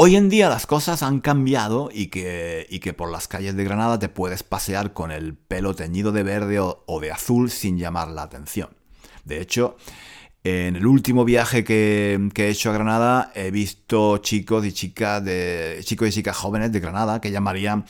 Hoy 0.00 0.14
en 0.14 0.28
día 0.28 0.48
las 0.48 0.64
cosas 0.64 1.02
han 1.02 1.18
cambiado 1.18 1.90
y 1.92 2.06
que, 2.06 2.68
y 2.70 2.78
que, 2.78 2.92
por 2.92 3.10
las 3.10 3.26
calles 3.26 3.56
de 3.56 3.64
Granada 3.64 3.98
te 3.98 4.08
puedes 4.08 4.44
pasear 4.44 4.92
con 4.92 5.10
el 5.10 5.34
pelo 5.34 5.74
teñido 5.74 6.12
de 6.12 6.22
verde 6.22 6.60
o, 6.60 7.00
de 7.00 7.10
azul 7.10 7.50
sin 7.50 7.78
llamar 7.78 8.06
la 8.06 8.22
atención. 8.22 8.68
De 9.24 9.40
hecho, 9.40 9.76
en 10.44 10.76
el 10.76 10.86
último 10.86 11.24
viaje 11.24 11.64
que, 11.64 12.30
he 12.32 12.48
hecho 12.48 12.70
a 12.70 12.74
Granada 12.74 13.32
he 13.34 13.50
visto 13.50 14.18
chicos 14.18 14.64
y 14.66 14.72
chicas 14.72 15.24
de 15.24 15.80
chicos 15.82 16.06
y 16.06 16.12
chicas 16.12 16.36
jóvenes 16.36 16.70
de 16.70 16.78
Granada 16.78 17.20
que 17.20 17.32
llamarían 17.32 17.84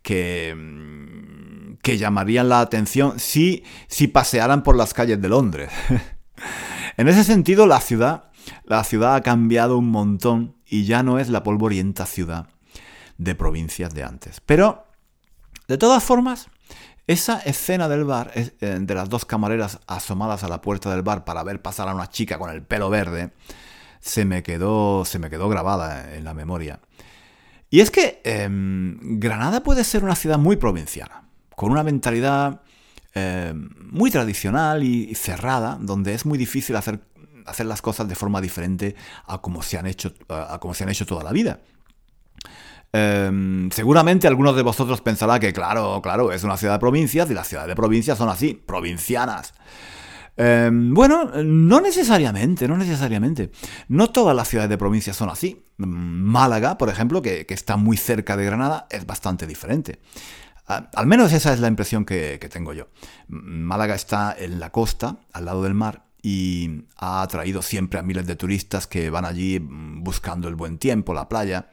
que, 0.00 1.76
que 1.82 1.98
llamarían 1.98 2.48
la 2.48 2.60
atención 2.60 3.20
si, 3.20 3.64
si 3.86 4.08
pasearan 4.08 4.62
por 4.62 4.76
las 4.76 4.94
calles 4.94 5.20
de 5.20 5.28
Londres. 5.28 5.70
en 6.96 7.06
ese 7.06 7.22
sentido, 7.22 7.66
la 7.66 7.82
ciudad, 7.82 8.30
la 8.64 8.82
ciudad 8.82 9.14
ha 9.14 9.20
cambiado 9.20 9.76
un 9.76 9.90
montón 9.90 10.59
y 10.70 10.84
ya 10.84 11.02
no 11.02 11.18
es 11.18 11.28
la 11.28 11.42
polvorienta 11.42 12.06
ciudad 12.06 12.46
de 13.18 13.34
provincias 13.34 13.92
de 13.92 14.04
antes. 14.04 14.40
Pero, 14.40 14.86
de 15.68 15.76
todas 15.76 16.02
formas, 16.02 16.48
esa 17.06 17.40
escena 17.40 17.88
del 17.88 18.04
bar, 18.04 18.30
eh, 18.34 18.78
de 18.80 18.94
las 18.94 19.08
dos 19.08 19.24
camareras 19.24 19.80
asomadas 19.88 20.44
a 20.44 20.48
la 20.48 20.62
puerta 20.62 20.90
del 20.90 21.02
bar 21.02 21.24
para 21.24 21.42
ver 21.42 21.60
pasar 21.60 21.88
a 21.88 21.94
una 21.94 22.08
chica 22.08 22.38
con 22.38 22.50
el 22.50 22.62
pelo 22.62 22.88
verde, 22.88 23.32
se 23.98 24.24
me 24.24 24.42
quedó, 24.42 25.04
se 25.04 25.18
me 25.18 25.28
quedó 25.28 25.48
grabada 25.48 26.14
en 26.14 26.24
la 26.24 26.34
memoria. 26.34 26.80
Y 27.68 27.80
es 27.80 27.90
que 27.90 28.20
em, 28.24 29.18
Granada 29.18 29.62
puede 29.62 29.84
ser 29.84 30.04
una 30.04 30.14
ciudad 30.14 30.38
muy 30.38 30.56
provinciana, 30.56 31.24
con 31.56 31.72
una 31.72 31.82
mentalidad 31.82 32.62
em, 33.12 33.70
muy 33.90 34.10
tradicional 34.10 34.84
y 34.84 35.14
cerrada, 35.16 35.78
donde 35.80 36.14
es 36.14 36.24
muy 36.24 36.38
difícil 36.38 36.76
hacer 36.76 37.00
hacer 37.46 37.66
las 37.66 37.82
cosas 37.82 38.08
de 38.08 38.14
forma 38.14 38.40
diferente 38.40 38.94
a 39.26 39.38
como 39.38 39.62
se 39.62 39.78
han 39.78 39.86
hecho, 39.86 40.12
a 40.28 40.58
se 40.74 40.84
han 40.84 40.90
hecho 40.90 41.06
toda 41.06 41.22
la 41.22 41.32
vida. 41.32 41.60
Em, 42.92 43.70
seguramente 43.70 44.26
algunos 44.26 44.56
de 44.56 44.62
vosotros 44.62 45.00
pensarán 45.00 45.38
que, 45.38 45.52
claro, 45.52 46.00
claro, 46.02 46.32
es 46.32 46.42
una 46.42 46.56
ciudad 46.56 46.74
de 46.74 46.80
provincias 46.80 47.30
y 47.30 47.34
las 47.34 47.46
ciudades 47.46 47.68
de 47.68 47.76
provincias 47.76 48.18
son 48.18 48.28
así, 48.28 48.54
provincianas. 48.54 49.54
Em, 50.36 50.92
bueno, 50.92 51.30
no 51.44 51.80
necesariamente, 51.80 52.66
no 52.66 52.76
necesariamente. 52.76 53.50
No 53.88 54.10
todas 54.10 54.34
las 54.34 54.48
ciudades 54.48 54.70
de 54.70 54.78
provincias 54.78 55.16
son 55.16 55.30
así. 55.30 55.64
Málaga, 55.76 56.78
por 56.78 56.88
ejemplo, 56.88 57.22
que, 57.22 57.46
está 57.48 57.76
muy 57.76 57.96
cerca 57.96 58.36
de 58.36 58.44
Granada, 58.44 58.86
es 58.90 59.06
bastante 59.06 59.46
diferente. 59.46 60.00
Al 60.66 61.06
menos 61.06 61.32
esa 61.32 61.52
es 61.52 61.60
la 61.60 61.68
impresión 61.68 62.04
que 62.04 62.38
tengo 62.50 62.72
yo. 62.72 62.88
Málaga 63.28 63.94
está 63.94 64.34
en 64.38 64.60
la 64.60 64.70
costa, 64.70 65.16
al 65.32 65.44
lado 65.44 65.64
del 65.64 65.74
mar, 65.74 66.04
y 66.22 66.84
ha 66.96 67.22
atraído 67.22 67.62
siempre 67.62 67.98
a 67.98 68.02
miles 68.02 68.26
de 68.26 68.36
turistas 68.36 68.86
que 68.86 69.10
van 69.10 69.24
allí 69.24 69.58
buscando 69.60 70.48
el 70.48 70.54
buen 70.54 70.78
tiempo, 70.78 71.14
la 71.14 71.28
playa. 71.28 71.70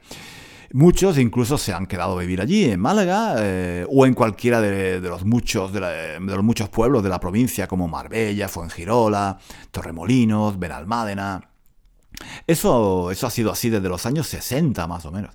Muchos 0.72 1.16
incluso 1.16 1.56
se 1.56 1.72
han 1.72 1.86
quedado 1.86 2.18
a 2.18 2.20
vivir 2.20 2.42
allí, 2.42 2.64
en 2.64 2.80
Málaga, 2.80 3.36
eh, 3.38 3.86
o 3.88 4.04
en 4.04 4.12
cualquiera 4.12 4.60
de, 4.60 5.00
los 5.00 5.24
muchos, 5.24 5.72
de, 5.72 6.20
los 6.20 6.42
muchos 6.42 6.68
pueblos 6.68 7.02
de 7.02 7.08
la 7.08 7.20
provincia, 7.20 7.66
como 7.66 7.88
Marbella, 7.88 8.48
Fuengirola, 8.48 9.38
Torremolinos, 9.70 10.58
Benalmádena. 10.58 11.48
Eso, 12.46 13.10
eso 13.10 13.26
ha 13.26 13.30
sido 13.30 13.50
así 13.50 13.70
desde 13.70 13.88
los 13.88 14.04
años 14.04 14.26
60, 14.26 14.86
más 14.86 15.06
o 15.06 15.12
menos. 15.12 15.34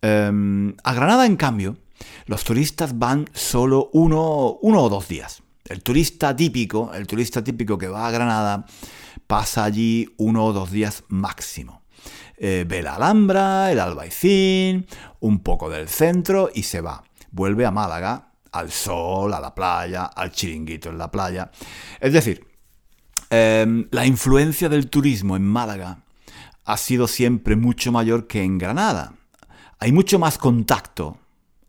Em, 0.00 0.74
a 0.82 0.94
Granada, 0.94 1.26
en 1.26 1.36
cambio, 1.36 1.76
los 2.26 2.44
turistas 2.44 2.98
van 2.98 3.28
solo 3.34 3.90
uno, 3.92 4.58
uno 4.62 4.82
o 4.82 4.88
dos 4.88 5.08
días. 5.08 5.42
El 5.68 5.82
turista 5.82 6.34
típico, 6.34 6.92
el 6.94 7.06
turista 7.06 7.44
típico 7.44 7.76
que 7.76 7.88
va 7.88 8.06
a 8.06 8.10
Granada, 8.10 8.64
pasa 9.26 9.64
allí 9.64 10.08
uno 10.16 10.46
o 10.46 10.52
dos 10.52 10.70
días 10.70 11.04
máximo. 11.08 11.82
Eh, 12.36 12.64
ve 12.66 12.82
la 12.82 12.94
Alhambra, 12.94 13.70
el 13.70 13.80
Albaicín, 13.80 14.86
un 15.20 15.40
poco 15.40 15.68
del 15.68 15.88
centro 15.88 16.50
y 16.54 16.62
se 16.62 16.80
va. 16.80 17.02
Vuelve 17.30 17.66
a 17.66 17.70
Málaga, 17.70 18.32
al 18.52 18.70
sol, 18.70 19.34
a 19.34 19.40
la 19.40 19.54
playa, 19.54 20.04
al 20.04 20.32
chiringuito 20.32 20.88
en 20.88 20.98
la 20.98 21.10
playa. 21.10 21.50
Es 22.00 22.12
decir, 22.12 22.46
em, 23.28 23.88
la 23.90 24.06
influencia 24.06 24.68
del 24.68 24.88
turismo 24.88 25.36
en 25.36 25.44
Málaga 25.44 26.04
ha 26.64 26.76
sido 26.76 27.08
siempre 27.08 27.56
mucho 27.56 27.92
mayor 27.92 28.26
que 28.26 28.42
en 28.42 28.56
Granada. 28.56 29.14
Hay 29.80 29.92
mucho 29.92 30.18
más 30.18 30.38
contacto 30.38 31.18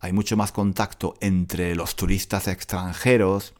hay 0.00 0.12
mucho 0.12 0.36
más 0.36 0.50
contacto 0.50 1.14
entre 1.20 1.74
los 1.74 1.94
turistas 1.94 2.48
extranjeros 2.48 3.54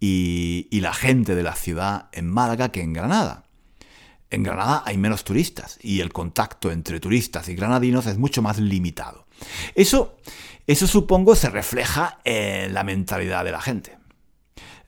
y, 0.00 0.68
la 0.80 0.92
gente 0.92 1.34
de 1.34 1.42
la 1.42 1.54
ciudad 1.54 2.08
en 2.12 2.28
Málaga 2.28 2.70
que 2.70 2.82
en 2.82 2.92
Granada. 2.92 3.44
En 4.30 4.42
Granada 4.42 4.82
hay 4.86 4.98
menos 4.98 5.24
turistas 5.24 5.78
y 5.82 6.00
el 6.00 6.12
contacto 6.12 6.70
entre 6.72 7.00
turistas 7.00 7.48
y 7.48 7.54
granadinos 7.54 8.06
es 8.06 8.18
mucho 8.18 8.42
más 8.42 8.58
limitado. 8.58 9.26
Eso, 9.74 10.16
eso 10.66 10.86
supongo 10.86 11.36
se 11.36 11.48
refleja 11.48 12.18
en 12.24 12.74
la 12.74 12.84
mentalidad 12.84 13.44
de 13.44 13.52
la 13.52 13.60
gente. 13.60 13.96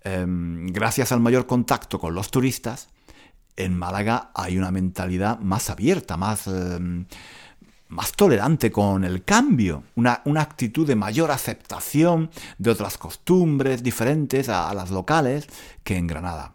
Em, 0.03 0.67
gracias 0.67 1.13
al 1.13 1.21
mayor 1.21 1.47
contacto 1.47 1.99
con 1.99 2.15
los 2.15 2.31
turistas, 2.31 2.89
en 3.57 3.77
Málaga 3.77 4.31
hay 4.35 4.59
una 4.59 4.71
mentalidad 4.71 5.39
más 5.41 5.71
abierta, 5.71 6.17
más... 6.17 6.47
Em, 6.47 7.07
más 7.89 8.13
tolerante 8.13 8.71
con 8.71 9.05
el 9.05 9.25
cambio, 9.25 9.85
una, 9.95 10.23
actitud 10.37 10.87
de 10.87 10.97
mayor 10.97 11.31
aceptación 11.31 12.31
de 12.59 12.71
otras 12.71 12.99
costumbres 12.99 13.83
diferentes 13.83 14.49
a, 14.49 14.73
las 14.75 14.91
locales 14.91 15.47
que 15.85 15.97
en 15.97 16.07
Granada. 16.07 16.55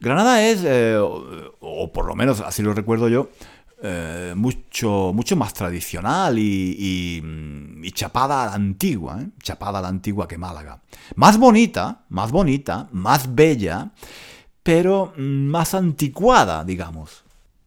Granada 0.00 0.46
es, 0.46 0.62
eh, 0.64 0.96
o, 0.98 1.92
por 1.92 2.06
lo 2.06 2.14
menos 2.14 2.40
así 2.40 2.62
lo 2.62 2.72
recuerdo 2.72 3.08
yo, 3.08 3.30
eh, 3.82 4.32
mucho, 4.34 5.12
mucho 5.14 5.36
más 5.36 5.52
tradicional 5.52 6.38
y, 6.38 7.22
chapada 7.92 8.44
a 8.44 8.46
la 8.46 8.54
antigua, 8.54 9.20
¿eh? 9.20 9.28
chapada 9.42 9.78
a 9.78 9.82
la 9.82 9.88
antigua 9.88 10.26
que 10.26 10.38
Málaga. 10.38 10.80
Más 11.16 11.38
bonita, 11.38 12.04
más 12.08 12.30
bonita, 12.30 12.88
más 12.92 13.34
bella, 13.34 13.90
pero 14.62 15.12
más 15.16 15.74
anticuada, 15.74 16.64
digamos. 16.64 17.23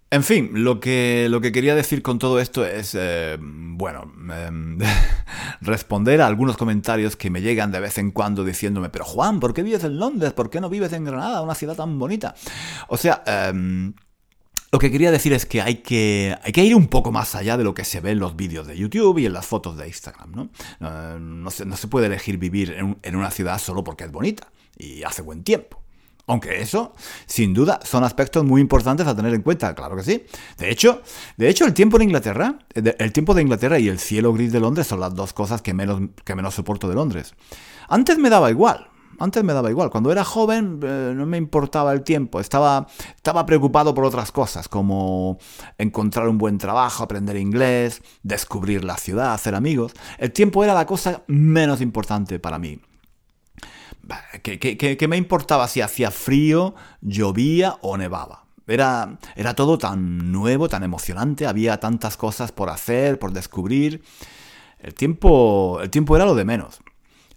En 0.09 0.23
fin, 0.23 0.51
lo 0.53 0.79
que, 0.79 1.27
lo 1.29 1.41
que 1.41 1.51
quería 1.51 1.75
decir 1.75 2.01
con 2.01 2.17
todo 2.17 2.39
esto 2.39 2.65
es, 2.65 2.95
eh, 2.97 3.37
bueno, 3.41 4.13
em, 4.33 4.79
responder 5.61 6.21
a 6.21 6.27
algunos 6.27 6.55
comentarios 6.55 7.17
que 7.17 7.29
me 7.29 7.41
llegan 7.41 7.73
de 7.73 7.81
vez 7.81 7.97
en 7.97 8.11
cuando 8.11 8.45
diciéndome, 8.45 8.89
pero 8.89 9.03
Juan, 9.03 9.41
¿por 9.41 9.53
qué 9.53 9.63
vives 9.63 9.83
en 9.83 9.99
Londres? 9.99 10.31
¿Por 10.31 10.49
qué 10.49 10.61
no 10.61 10.69
vives 10.69 10.93
en 10.93 11.03
Granada, 11.03 11.41
una 11.41 11.55
ciudad 11.55 11.75
tan 11.75 11.99
bonita? 11.99 12.35
O 12.87 12.95
sea, 12.95 13.21
em, 13.25 13.93
lo 14.71 14.79
que 14.79 14.91
quería 14.91 15.11
decir 15.11 15.33
es 15.33 15.45
que 15.45 15.61
hay, 15.61 15.75
que 15.75 16.37
hay 16.41 16.53
que 16.53 16.63
ir 16.63 16.73
un 16.73 16.87
poco 16.87 17.11
más 17.11 17.35
allá 17.35 17.57
de 17.57 17.65
lo 17.65 17.73
que 17.73 17.83
se 17.83 17.99
ve 17.99 18.11
en 18.11 18.19
los 18.19 18.37
vídeos 18.37 18.65
de 18.65 18.77
YouTube 18.77 19.17
y 19.17 19.25
en 19.25 19.33
las 19.33 19.45
fotos 19.45 19.75
de 19.75 19.87
Instagram, 19.87 20.31
¿no? 20.31 21.19
no, 21.19 21.51
se, 21.51 21.87
puede 21.89 22.07
elegir 22.07 22.37
vivir 22.37 22.77
en 23.01 23.15
una 23.15 23.31
ciudad 23.31 23.59
solo 23.59 23.83
porque 23.83 24.05
es 24.05 24.11
bonita 24.11 24.51
y 24.77 25.03
hace 25.03 25.21
buen 25.21 25.43
tiempo 25.43 25.81
Aunque 26.29 26.61
eso, 26.61 26.93
sin 27.25 27.53
duda, 27.53 27.79
son 27.83 28.03
aspectos 28.03 28.43
muy 28.43 28.59
importantes 28.59 29.07
a 29.07 29.15
tener 29.15 29.33
en 29.33 29.41
cuenta, 29.41 29.73
claro 29.73 29.95
que 29.95 30.03
sí. 30.03 30.25
De 30.57 30.69
hecho, 30.69 31.01
de 31.37 31.47
hecho 31.47 31.65
el 31.65 31.73
tiempo 31.73 31.95
en 31.95 32.03
Inglaterra, 32.03 32.59
el 32.73 33.13
tiempo 33.13 33.33
de 33.33 33.43
Inglaterra 33.43 33.79
y 33.79 33.87
el 33.87 33.97
cielo 33.97 34.33
gris 34.33 34.51
de 34.51 34.59
Londres 34.59 34.87
son 34.87 34.99
las 34.99 35.15
dos 35.15 35.31
cosas 35.31 35.61
que 35.61 35.73
menos, 35.73 36.01
que 36.25 36.35
menos 36.35 36.53
soporto 36.53 36.89
de 36.89 36.95
Londres. 36.95 37.33
Antes 37.87 38.17
me 38.17 38.29
daba 38.29 38.51
igual, 38.51 38.89
antes 39.19 39.43
me 39.43 39.53
daba 39.53 39.69
igual. 39.69 39.89
Cuando 39.89 40.11
era 40.11 40.23
joven 40.23 40.79
eh, 40.83 41.13
no 41.15 41.25
me 41.25 41.37
importaba 41.37 41.93
el 41.93 42.03
tiempo. 42.03 42.39
Estaba, 42.39 42.87
estaba 43.15 43.45
preocupado 43.45 43.93
por 43.93 44.05
otras 44.05 44.31
cosas, 44.31 44.67
como 44.67 45.37
encontrar 45.77 46.27
un 46.27 46.37
buen 46.37 46.57
trabajo, 46.57 47.03
aprender 47.03 47.37
inglés, 47.37 48.01
descubrir 48.23 48.83
la 48.83 48.97
ciudad, 48.97 49.33
hacer 49.33 49.55
amigos. 49.55 49.93
El 50.17 50.31
tiempo 50.31 50.63
era 50.63 50.73
la 50.73 50.85
cosa 50.85 51.23
menos 51.27 51.81
importante 51.81 52.39
para 52.39 52.59
mí. 52.59 52.81
¿Qué, 54.41 55.07
me 55.07 55.17
importaba 55.17 55.67
si 55.67 55.81
hacía 55.81 56.11
frío, 56.11 56.75
llovía 57.01 57.77
o 57.81 57.97
nevaba? 57.97 58.45
Era, 58.67 59.17
era 59.35 59.53
todo 59.55 59.77
tan 59.77 60.31
nuevo, 60.31 60.67
tan 60.67 60.83
emocionante, 60.83 61.47
había 61.47 61.79
tantas 61.79 62.17
cosas 62.17 62.51
por 62.51 62.69
hacer, 62.69 63.17
por 63.19 63.31
descubrir. 63.31 64.03
El 64.79 64.93
tiempo, 64.93 65.79
el 65.81 65.89
tiempo 65.89 66.15
era 66.15 66.25
lo 66.25 66.35
de 66.35 66.45
menos. 66.45 66.81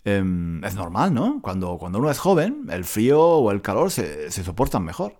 Em, 0.04 0.64
es 0.64 0.74
normal, 0.74 1.14
¿no? 1.14 1.40
Cuando, 1.42 1.78
cuando 1.78 1.98
uno 1.98 2.10
es 2.10 2.18
joven, 2.18 2.66
el 2.70 2.84
frío 2.84 3.20
o 3.20 3.50
el 3.50 3.62
calor 3.62 3.90
se, 3.90 4.30
se 4.30 4.42
soportan 4.44 4.84
mejor. 4.84 5.14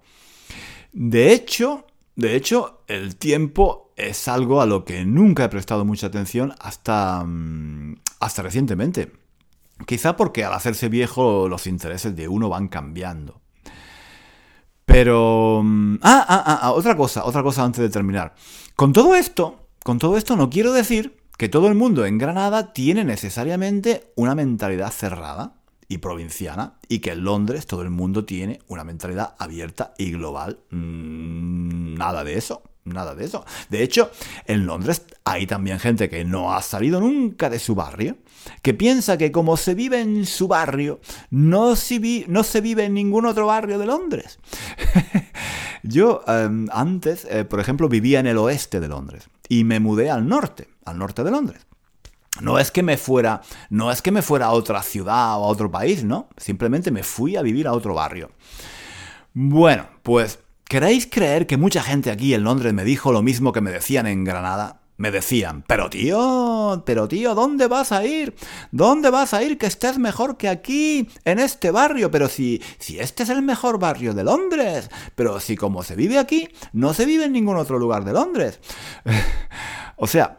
De 0.93 1.33
hecho, 1.33 1.87
de 2.17 2.37
hecho, 2.37 2.83
el 2.87 3.17
tiempo 3.17 3.93
es 3.97 4.29
algo 4.29 4.61
a 4.61 4.67
lo 4.67 4.85
que 4.85 5.05
nunca 5.05 5.45
he 5.45 5.49
prestado 5.49 5.85
mucha 5.85 6.09
atención 6.09 6.55
hasta, 6.61 7.25
mm, 7.25 7.97
hasta 8.21 8.43
recientemente. 8.43 9.11
Quizá 9.87 10.17
porque 10.17 10.45
al 10.45 10.53
hacerse 10.53 10.89
viejo 10.89 11.49
los 11.49 11.67
intereses 11.67 12.15
de 12.17 12.29
uno 12.29 12.49
van 12.49 12.69
cambiando. 12.69 13.41
Pero... 14.85 15.63
Mm, 15.63 15.97
ah, 16.03 16.27
ah, 16.29 16.43
ah, 16.47 16.59
ah, 16.63 16.73
otra 16.73 16.97
cosa, 16.97 17.25
otra 17.25 17.43
cosa 17.43 17.65
antes 17.65 17.81
de 17.81 17.91
terminar. 17.91 18.35
Con 18.75 18.93
todo 18.93 19.15
esto, 19.15 19.69
con 19.85 19.99
todo 19.99 20.17
esto 20.17 20.37
no 20.37 20.51
quiero 20.51 20.73
decir 20.73 21.17
que 21.39 21.49
todo 21.49 21.69
el 21.69 21.75
mundo 21.75 22.05
en 22.05 22.19
Granada 22.19 22.73
tiene 22.73 23.05
necesariamente 23.05 24.13
una 24.17 24.35
mentalidad 24.35 24.91
cerrada 24.91 25.55
y 25.89 25.99
provinciana 25.99 26.79
y 26.89 27.01
que 27.01 27.13
en 27.13 27.25
Londres 27.25 27.67
todo 27.67 27.83
el 27.83 27.91
mundo 27.91 28.25
tiene 28.25 28.61
una 28.69 28.85
mentalidad 28.85 29.35
abierta 29.39 29.95
y 29.97 30.13
global. 30.13 30.61
Mm, 30.71 31.95
nada 31.95 32.25
de 32.25 32.37
eso. 32.37 32.63
Nada 32.91 33.15
de 33.15 33.25
eso. 33.25 33.45
De 33.69 33.83
hecho, 33.83 34.11
en 34.47 34.67
Londres 34.67 35.03
hay 35.25 35.47
también 35.47 35.79
gente 35.79 36.09
que 36.09 36.25
no 36.25 36.53
ha 36.53 36.63
salido 36.63 37.01
nunca 37.01 37.49
de 37.49 37.59
su 37.59 37.75
barrio, 37.75 38.19
que 38.63 38.75
piensa 38.75 39.17
que 39.17 39.33
como 39.33 39.57
se 39.57 39.75
vive 39.75 40.01
en 40.01 40.27
su 40.27 40.49
barrio, 40.49 41.01
no 41.31 41.77
se, 41.77 41.99
vive 41.99 42.85
en 42.85 42.95
ningún 42.95 43.27
otro 43.27 43.47
barrio 43.47 43.79
de 43.79 43.87
Londres. 43.87 44.39
Yo 45.83 46.23
em, 46.27 46.69
antes, 46.73 47.27
eh, 47.31 47.45
por 47.45 47.61
ejemplo, 47.61 47.89
vivía 47.89 48.21
en 48.21 48.27
el 48.27 48.39
oeste 48.39 48.81
de 48.81 48.89
Londres 48.89 49.29
y 49.49 49.65
me 49.65 49.81
mudé 49.81 50.11
al 50.11 50.29
norte, 50.29 50.69
al 50.85 50.99
norte 50.99 51.25
de 51.25 51.31
Londres. 51.31 51.67
No 52.41 52.59
es 52.59 52.71
que 52.71 52.83
me 52.83 52.97
fuera, 52.97 53.43
no 53.69 53.91
es 53.91 54.03
que 54.03 54.13
me 54.13 54.23
fuera 54.23 54.47
a 54.47 54.53
otra 54.53 54.83
ciudad 54.83 55.39
o 55.39 55.45
a 55.45 55.49
otro 55.49 55.71
país, 55.71 56.05
no, 56.05 56.29
simplemente 56.37 56.91
me 56.91 57.03
fui 57.03 57.37
a 57.37 57.43
vivir 57.43 57.67
a 57.67 57.73
otro 57.73 57.95
barrio. 57.95 58.31
Bueno, 59.35 59.87
pues 60.03 60.39
¿Queréis 60.71 61.09
creer 61.09 61.49
que 61.49 61.57
mucha 61.57 61.83
gente 61.83 62.13
aquí 62.13 62.33
en 62.33 62.45
Londres 62.45 62.73
me 62.73 62.85
dijo 62.85 63.11
lo 63.11 63.23
mismo 63.23 63.51
que 63.51 63.61
me 63.61 63.73
decían 63.73 64.07
en 64.07 64.23
Granada? 64.23 64.83
Me 64.99 65.11
decían, 65.11 65.65
pero 65.67 65.91
tío, 65.91 66.85
pero 66.87 67.09
tío, 67.09 67.35
¿dónde 67.35 67.67
vas 67.67 67.91
a 67.91 68.05
ir? 68.05 68.37
¿Dónde 68.71 69.11
vas 69.11 69.35
a 69.35 69.43
ir 69.43 69.59
que 69.59 69.67
estés 69.67 69.99
mejor 69.99 70.37
que 70.37 70.49
aquí, 70.49 71.09
en 71.25 71.41
este 71.41 71.73
barrio? 71.73 72.13
Pero 72.13 72.29
si, 72.29 72.63
si 72.79 73.01
este 73.01 73.25
es 73.25 73.31
el 73.31 73.43
mejor 73.43 73.81
barrio 73.81 74.15
de 74.15 74.23
Londres, 74.23 74.89
pero 75.17 75.41
si 75.41 75.57
como 75.57 75.83
se 75.83 75.97
vive 75.97 76.21
aquí, 76.21 76.49
no 76.73 76.95
se 76.95 77.05
vive 77.05 77.25
en 77.25 77.33
ningún 77.33 77.57
otro 77.57 77.77
lugar 77.77 78.05
de 78.05 78.13
Londres. 78.13 78.61
o 79.97 80.07
sea, 80.07 80.39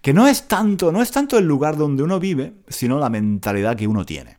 que 0.00 0.14
no 0.14 0.28
es 0.28 0.48
tanto, 0.48 0.92
no 0.92 1.02
es 1.02 1.10
tanto 1.10 1.36
el 1.36 1.44
lugar 1.44 1.76
donde 1.76 2.02
uno 2.02 2.18
vive, 2.18 2.54
sino 2.68 2.98
la 2.98 3.10
mentalidad 3.10 3.76
que 3.76 3.86
uno 3.86 4.06
tiene 4.06 4.37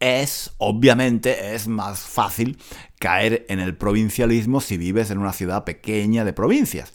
es, 0.00 0.52
obviamente, 0.58 1.54
es 1.54 1.68
más 1.68 2.00
fácil 2.00 2.58
caer 2.98 3.46
en 3.48 3.60
el 3.60 3.76
provincialismo 3.76 4.60
si 4.60 4.76
vives 4.76 5.10
en 5.10 5.18
una 5.18 5.32
ciudad 5.32 5.64
pequeña 5.64 6.24
de 6.24 6.32
provincias. 6.32 6.92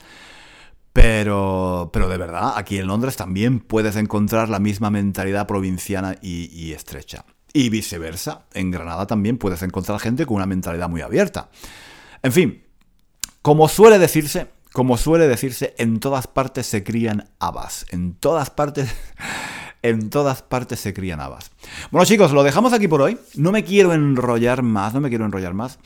Pero, 0.94 1.90
pero 1.94 2.10
de 2.10 2.18
verdad, 2.18 2.54
aquí 2.58 2.78
en 2.78 2.88
Londres 2.88 3.16
también 3.16 3.60
puedes 3.60 3.96
encontrar 3.96 4.50
la 4.50 4.60
misma 4.60 4.90
mentalidad 4.90 5.48
provinciana 5.48 6.18
y, 6.22 6.74
estrecha. 6.74 7.26
Y 7.54 7.70
viceversa, 7.70 8.46
en 8.54 8.72
Granada 8.72 9.08
también 9.08 9.38
puedes 9.38 9.62
encontrar 9.62 10.00
gente 10.00 10.26
con 10.26 10.38
una 10.38 10.46
mentalidad 10.46 10.90
muy 10.90 11.02
abierta. 11.02 11.50
En 12.24 12.32
fin, 12.32 12.64
como 13.42 13.68
suele 13.68 14.00
decirse, 14.00 14.48
como 14.74 14.98
suele 14.98 15.28
decirse, 15.28 15.74
en 15.78 16.00
todas 16.00 16.28
partes 16.28 16.66
se 16.68 16.84
crían 16.84 17.30
habas. 17.40 17.86
En 17.90 18.14
todas 18.14 18.50
partes 18.50 18.94
en 19.84 20.10
todas 20.10 20.42
partes 20.42 20.80
se 20.80 20.94
crían 20.94 21.20
habas. 21.20 21.52
Bueno 21.90 22.06
chicos, 22.06 22.32
lo 22.32 22.44
dejamos 22.44 22.74
aquí 22.74 22.88
por 22.88 23.02
hoy. 23.02 23.18
No 23.36 23.52
me 23.52 23.64
quiero 23.64 23.94
enrollar 23.94 24.62
más, 24.62 24.94
no 24.94 25.02
me 25.02 25.10
quiero 25.10 25.26
enrollar 25.26 25.54
más. 25.54 25.80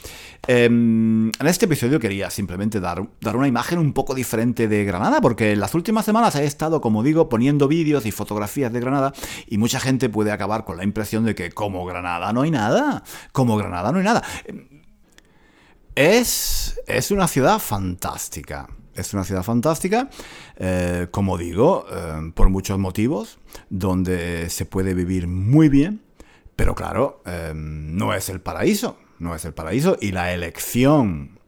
Em, 0.48 1.30
en 1.30 1.48
este 1.48 1.66
episodio 1.66 2.00
quería 2.00 2.30
simplemente 2.30 2.80
dar, 2.80 3.08
dar 3.22 3.36
una 3.36 3.48
imagen 3.48 3.80
un 3.80 3.94
poco 3.94 4.14
diferente 4.14 4.68
de 4.68 4.84
Granada, 4.84 5.22
porque 5.22 5.54
en 5.54 5.60
las 5.60 5.74
últimas 5.74 6.06
semanas 6.06 6.36
he 6.36 6.46
estado, 6.46 6.82
como 6.82 7.04
digo, 7.04 7.30
poniendo 7.30 7.68
vídeos 7.68 8.06
y 8.06 8.12
fotografías 8.12 8.72
de 8.74 8.80
Granada 8.80 9.14
y 9.48 9.58
mucha 9.58 9.80
gente 9.80 10.10
puede 10.10 10.32
acabar 10.32 10.66
con 10.66 10.78
la 10.78 10.84
impresión 10.84 11.26
de 11.26 11.36
que 11.36 11.52
como 11.52 11.86
Granada 11.86 12.34
no 12.34 12.42
hay 12.42 12.52
nada, 12.52 13.04
como 13.32 13.58
Granada 13.58 13.92
no 13.92 14.00
hay 14.00 14.04
nada. 14.04 14.24
Es, 15.96 16.82
es 16.88 17.12
una 17.12 17.28
ciudad 17.30 17.60
fantástica. 17.60 18.68
Es 18.96 19.14
una 19.14 19.26
ciudad 19.26 19.44
fantástica, 19.44 20.10
eh, 20.56 21.08
como 21.12 21.38
digo, 21.38 21.86
eh, 21.92 22.32
por 22.34 22.50
muchos 22.50 22.80
motivos, 22.80 23.40
donde 23.70 24.50
se 24.50 24.66
puede 24.66 24.94
vivir 24.94 25.28
muy 25.28 25.68
bien, 25.68 26.02
pero 26.56 26.76
claro, 26.76 27.22
eh, 27.26 27.52
no 27.54 28.14
es 28.14 28.30
el 28.30 28.40
paraíso, 28.40 28.98
no 29.20 29.36
es 29.36 29.44
el 29.44 29.54
paraíso 29.54 29.98
y 30.00 30.12
la 30.12 30.34
elección, 30.34 31.40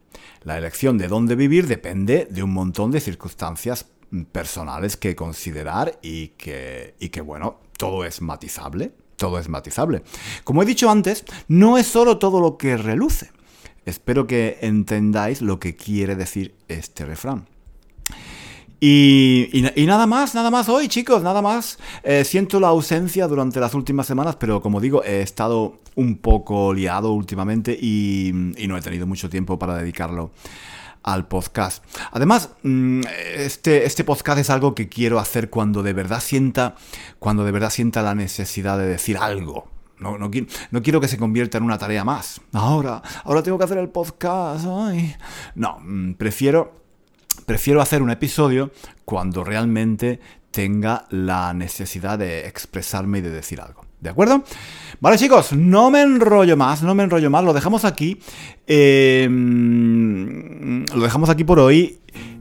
la 0.42 0.58
elección 0.58 0.98
de 0.98 1.08
dónde 1.08 1.36
vivir 1.36 1.66
depende 1.66 2.28
de 2.30 2.42
un 2.42 2.52
montón 2.52 2.90
de 2.90 3.00
circunstancias 3.00 3.86
personales 4.30 4.96
que 4.96 5.16
considerar 5.16 5.98
y 6.02 6.28
que, 6.28 6.96
y 6.98 7.08
que 7.08 7.22
bueno, 7.22 7.60
todo 7.78 8.04
es 8.04 8.20
matizable, 8.20 8.92
todo 9.16 9.38
es 9.38 9.48
matizable. 9.48 10.02
Como 10.44 10.62
he 10.62 10.66
dicho 10.66 10.90
antes, 10.90 11.24
no 11.48 11.78
es 11.78 11.86
solo 11.86 12.18
todo 12.18 12.40
lo 12.40 12.58
que 12.58 12.76
reluce. 12.76 13.30
Espero 13.88 14.26
que 14.26 14.58
entendáis 14.60 15.40
lo 15.40 15.58
que 15.58 15.74
quiere 15.74 16.14
decir 16.14 16.54
este 16.68 17.06
refrán. 17.06 17.46
Y, 18.80 19.50
nada 19.86 20.06
más, 20.06 20.34
nada 20.34 20.50
más 20.50 20.68
hoy, 20.68 20.88
chicos, 20.88 21.22
nada 21.22 21.40
más. 21.40 21.78
Eh, 22.02 22.22
siento 22.24 22.60
la 22.60 22.68
ausencia 22.68 23.26
durante 23.26 23.58
las 23.60 23.72
últimas 23.72 24.06
semanas, 24.06 24.36
pero 24.36 24.60
como 24.60 24.82
digo, 24.82 25.02
he 25.04 25.22
estado 25.22 25.80
un 25.94 26.18
poco 26.18 26.74
liado 26.74 27.12
últimamente 27.12 27.72
y, 27.72 28.30
no 28.68 28.76
he 28.76 28.82
tenido 28.82 29.06
mucho 29.06 29.30
tiempo 29.30 29.58
para 29.58 29.74
dedicarlo 29.74 30.32
al 31.02 31.26
podcast. 31.26 31.82
Además, 32.12 32.50
mm, 32.64 33.00
este, 33.36 33.86
este 33.86 34.04
podcast 34.04 34.38
es 34.38 34.50
algo 34.50 34.74
que 34.74 34.90
quiero 34.90 35.18
hacer 35.18 35.48
cuando 35.48 35.82
de 35.82 35.94
verdad 35.94 36.20
sienta, 36.20 36.74
cuando 37.18 37.42
de 37.44 37.52
verdad 37.52 37.70
sienta 37.70 38.02
la 38.02 38.14
necesidad 38.14 38.76
de 38.76 38.86
decir 38.86 39.16
algo. 39.16 39.77
No, 40.00 40.16
no, 40.18 40.30
quiero 40.30 41.00
que 41.00 41.08
se 41.08 41.18
convierta 41.18 41.58
en 41.58 41.64
una 41.64 41.78
tarea 41.78 42.04
más. 42.04 42.40
Ahora, 42.52 43.02
ahora 43.24 43.42
tengo 43.42 43.58
que 43.58 43.64
hacer 43.64 43.78
el 43.78 43.88
podcast. 43.88 44.64
No, 45.54 45.78
mm, 45.80 46.14
prefiero, 46.14 46.82
prefiero 47.46 47.80
hacer 47.80 48.02
un 48.02 48.10
episodio 48.10 48.70
cuando 49.04 49.42
realmente 49.42 50.20
tenga 50.50 51.06
la 51.10 51.52
necesidad 51.52 52.18
de 52.18 52.46
expresarme 52.46 53.18
y 53.18 53.22
de 53.22 53.30
decir 53.30 53.60
algo. 53.60 53.87
¿De 54.00 54.10
acuerdo? 54.10 54.44
Vale, 55.00 55.18
chicos, 55.18 55.52
no 55.52 55.90
me 55.90 56.02
enrollo 56.02 56.56
más, 56.56 56.82
no 56.82 56.94
me 56.94 57.02
enrollo 57.04 57.30
más, 57.30 57.44
lo 57.44 57.52
dejamos 57.52 57.84
aquí. 57.84 58.20
Em, 58.66 60.04
lo 60.86 61.02
dejamos 61.02 61.28
aquí 61.30 61.44
por 61.44 61.58
hoy. 61.58 61.98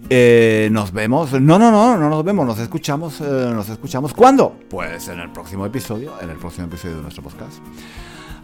Eh, 0.09 0.69
nos 0.71 0.91
vemos. 0.93 1.33
No, 1.33 1.59
no, 1.59 1.69
no, 1.71 1.97
no 1.97 2.09
nos 2.09 2.23
vemos, 2.23 2.45
nos 2.45 2.59
escuchamos. 2.59 3.19
Eh, 3.21 3.51
nos 3.53 3.69
escuchamos. 3.69 4.13
¿Cuándo? 4.13 4.55
Pues 4.69 5.07
en 5.09 5.19
el 5.19 5.31
próximo 5.31 5.65
episodio, 5.65 6.13
en 6.21 6.29
el 6.29 6.37
próximo 6.37 6.67
episodio 6.67 6.97
de 6.97 7.01
nuestro 7.01 7.23
podcast. 7.23 7.59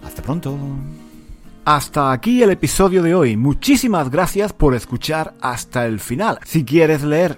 Hasta 0.03 0.21
pronto. 0.21 0.57
Hasta 1.65 2.11
aquí 2.11 2.43
el 2.43 2.51
episodio 2.51 3.01
de 3.01 3.15
hoy. 3.15 3.37
Muchísimas 3.37 4.09
gracias 4.09 4.51
por 4.51 4.75
escuchar 4.75 5.33
hasta 5.39 5.85
el 5.85 6.01
final. 6.01 6.39
Si 6.43 6.65
quieres 6.65 7.03
leer 7.03 7.37